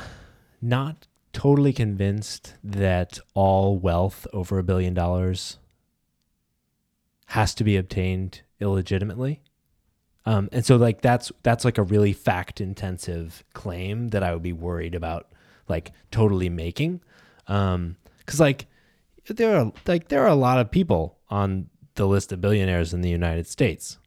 [0.62, 5.59] not totally convinced that all wealth over a billion dollars
[7.26, 9.43] has to be obtained illegitimately.
[10.24, 14.43] Um, and so like that's that's like a really fact intensive claim that I would
[14.43, 15.30] be worried about
[15.68, 17.03] like totally making.
[17.47, 18.66] Um, cause like
[19.26, 23.03] there are like there are a lot of people on the list of billionaires in
[23.03, 23.99] the United States.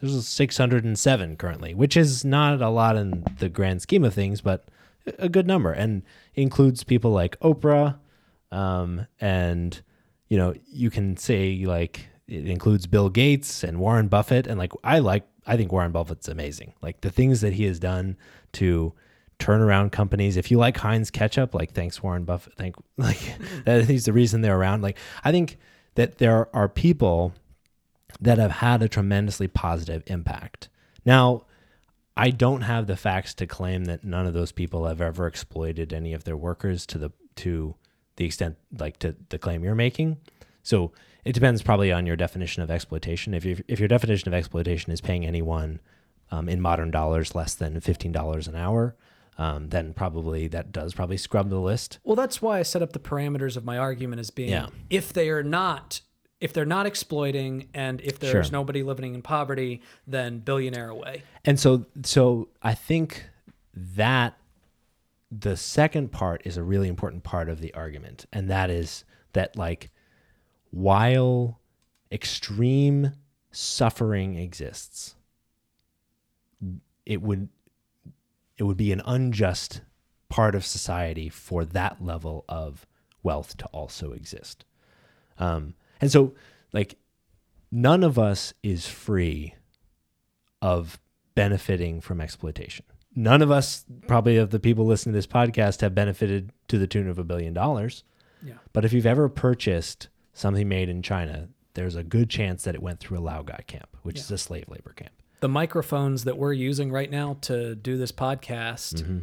[0.00, 4.64] There's 607 currently, which is not a lot in the grand scheme of things, but
[5.18, 6.02] a good number and
[6.34, 7.98] includes people like Oprah.
[8.52, 9.80] Um, and,
[10.28, 14.46] you know, you can say like it includes Bill Gates and Warren Buffett.
[14.46, 16.74] And like, I like, I think Warren Buffett's amazing.
[16.82, 18.16] Like the things that he has done
[18.52, 18.92] to
[19.38, 20.36] turn around companies.
[20.36, 23.20] If you like Heinz ketchup, like thanks Warren Buffett, thank like
[23.64, 24.82] that he's the reason they're around.
[24.82, 25.58] Like I think
[25.94, 27.32] that there are people
[28.20, 30.68] that have had a tremendously positive impact.
[31.04, 31.44] Now,
[32.16, 35.92] I don't have the facts to claim that none of those people have ever exploited
[35.92, 37.76] any of their workers to the to
[38.16, 40.16] the extent like to the claim you're making.
[40.64, 40.90] So
[41.24, 43.34] it depends probably on your definition of exploitation.
[43.34, 45.78] If you if your definition of exploitation is paying anyone
[46.32, 48.96] um, in modern dollars less than fifteen dollars an hour,
[49.38, 52.00] um, then probably that does probably scrub the list.
[52.02, 54.66] Well, that's why I set up the parameters of my argument as being Yeah.
[54.90, 56.00] if they are not
[56.40, 58.52] if they're not exploiting and if there's Sure.
[58.52, 61.22] nobody living in poverty, then billionaire away.
[61.44, 63.24] And so so I think
[63.74, 64.38] that
[65.30, 69.56] the second part is a really important part of the argument and that is that
[69.56, 69.90] like
[70.70, 71.60] while
[72.10, 73.12] extreme
[73.50, 75.16] suffering exists
[77.04, 77.48] it would
[78.56, 79.82] it would be an unjust
[80.30, 82.86] part of society for that level of
[83.22, 84.64] wealth to also exist
[85.38, 86.34] um, and so
[86.72, 86.96] like
[87.70, 89.54] none of us is free
[90.62, 90.98] of
[91.34, 92.84] benefiting from exploitation.
[93.14, 96.86] None of us, probably of the people listening to this podcast, have benefited to the
[96.86, 98.04] tune of a billion dollars.
[98.44, 98.54] Yeah.
[98.72, 102.82] But if you've ever purchased something made in China, there's a good chance that it
[102.82, 105.12] went through a Laogai camp, which is a slave labor camp.
[105.40, 109.18] The microphones that we're using right now to do this podcast, Mm-hmm.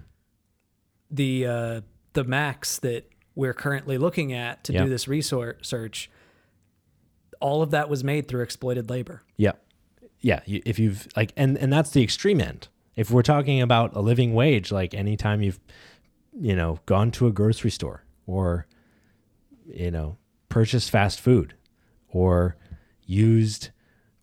[1.11, 1.81] the uh,
[2.13, 4.83] the Macs that we're currently looking at to Yeah.
[4.83, 6.09] do this research,
[7.45, 9.21] all of that was made through exploited labor.
[9.37, 9.51] Yeah.
[10.19, 10.39] Yeah.
[10.47, 12.69] If you've like, and, and that's the extreme end.
[12.95, 15.59] If we're talking about a living wage, like anytime you've,
[16.33, 18.65] you know, gone to a grocery store or,
[19.67, 20.17] you know,
[20.49, 21.53] purchased fast food
[22.09, 22.55] or
[23.05, 23.69] used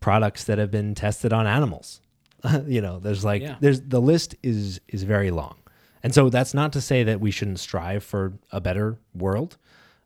[0.01, 2.01] products that have been tested on animals,
[2.67, 3.55] you know, there's like, Yeah.
[3.61, 5.55] there's the list is, is very long.
[6.03, 9.59] And so that's not to say that we shouldn't strive for a better world.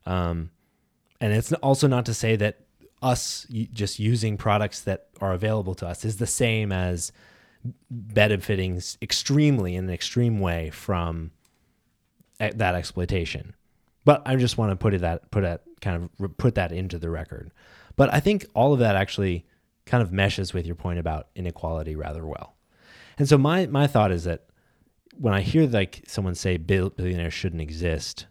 [0.05, 0.51] Um,
[1.19, 2.66] and it's also not to say that
[3.01, 7.11] us just using products that are available to us is the same as
[7.89, 11.31] benefiting extremely in an extreme way from
[12.39, 13.55] that exploitation.
[14.05, 16.97] But I just want to put it that put that kind of put that into
[16.97, 17.51] the record.
[17.95, 19.45] But I think all of that actually
[19.85, 22.55] kind of meshes with your point about inequality rather well.
[23.17, 24.45] And so my my thought is that
[25.17, 28.27] when I hear like someone say bill- billionaires shouldn't exist,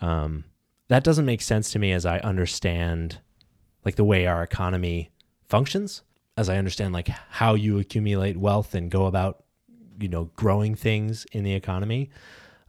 [0.00, 0.44] um,
[0.88, 3.18] that doesn't make sense to me as I understand
[3.84, 5.10] like the way our economy
[5.48, 6.02] functions,
[6.36, 9.42] as I understand like how you accumulate wealth and go about
[10.00, 12.10] you know growing things in the economy.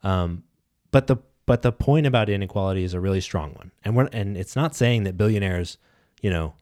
[0.04, 0.44] Um,
[0.92, 4.38] but the but the point about inequality is a really strong one, and we're and
[4.38, 5.78] it's not saying that billionaires,
[6.22, 6.54] you know,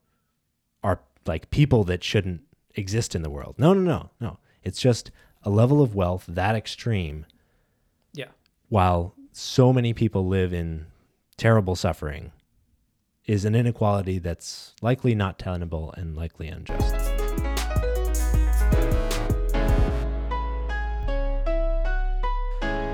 [0.84, 2.42] are like people that shouldn't
[2.76, 3.56] exist in the world.
[3.58, 4.38] No, no, no, no.
[4.64, 5.12] It's just
[5.44, 7.26] a level of wealth that extreme
[8.14, 8.28] Yeah.
[8.70, 10.86] while so many people live in
[11.36, 12.32] terrible suffering
[13.26, 16.96] is an inequality that's likely not tenable and likely unjust.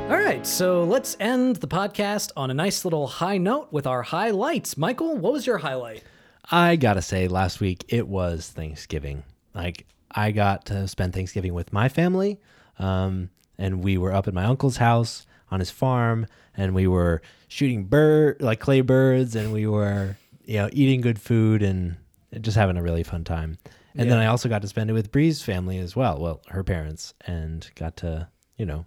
[0.10, 4.04] All right, so let's end the podcast on a nice little high note with our
[4.04, 4.78] highlights.
[4.78, 6.04] Michael, what was your highlight?
[6.50, 9.24] I gotta say, last week it was Thanksgiving.
[9.54, 12.40] Like I got to spend Thanksgiving with my family,
[12.80, 17.22] um, and we were up at my uncle's house on his farm, and we were
[17.48, 21.98] shooting bird like clay birds, and we were you know eating good food and
[22.42, 23.58] just having a really fun time.
[24.00, 26.20] And then I also got to spend it with Bree's family as well.
[26.20, 28.28] Well, her parents, and got to
[28.58, 28.86] you know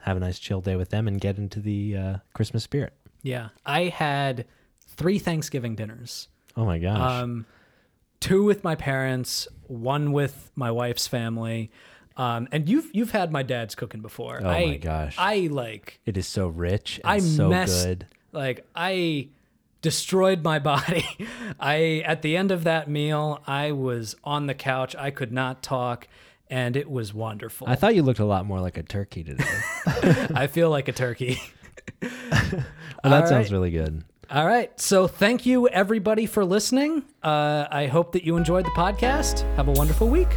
[0.00, 2.92] have a nice chill day with them and get into the uh, Christmas spirit.
[3.22, 4.46] Yeah, I had
[4.86, 6.28] three Thanksgiving dinners.
[6.56, 7.22] Oh my gosh!
[7.22, 7.46] Um,
[8.20, 11.70] two with my parents, one with my wife's family.
[12.16, 14.40] Um, and you've you've had my dad's cooking before.
[14.42, 15.16] Oh I, my gosh.
[15.18, 18.06] I like it is so rich and I so messed good.
[18.32, 19.28] like I
[19.82, 21.06] destroyed my body.
[21.60, 24.96] I at the end of that meal, I was on the couch.
[24.96, 26.08] I could not talk,
[26.48, 27.68] and it was wonderful.
[27.68, 29.44] I thought you looked a lot more like a turkey today.
[30.34, 31.40] I feel like a turkey.
[32.00, 32.10] well,
[33.04, 34.04] that All sounds really good.
[34.30, 34.78] All right.
[34.80, 37.04] So thank you, everybody, for listening.
[37.22, 39.42] Uh, I hope that you enjoyed the podcast.
[39.54, 40.28] Have a wonderful week.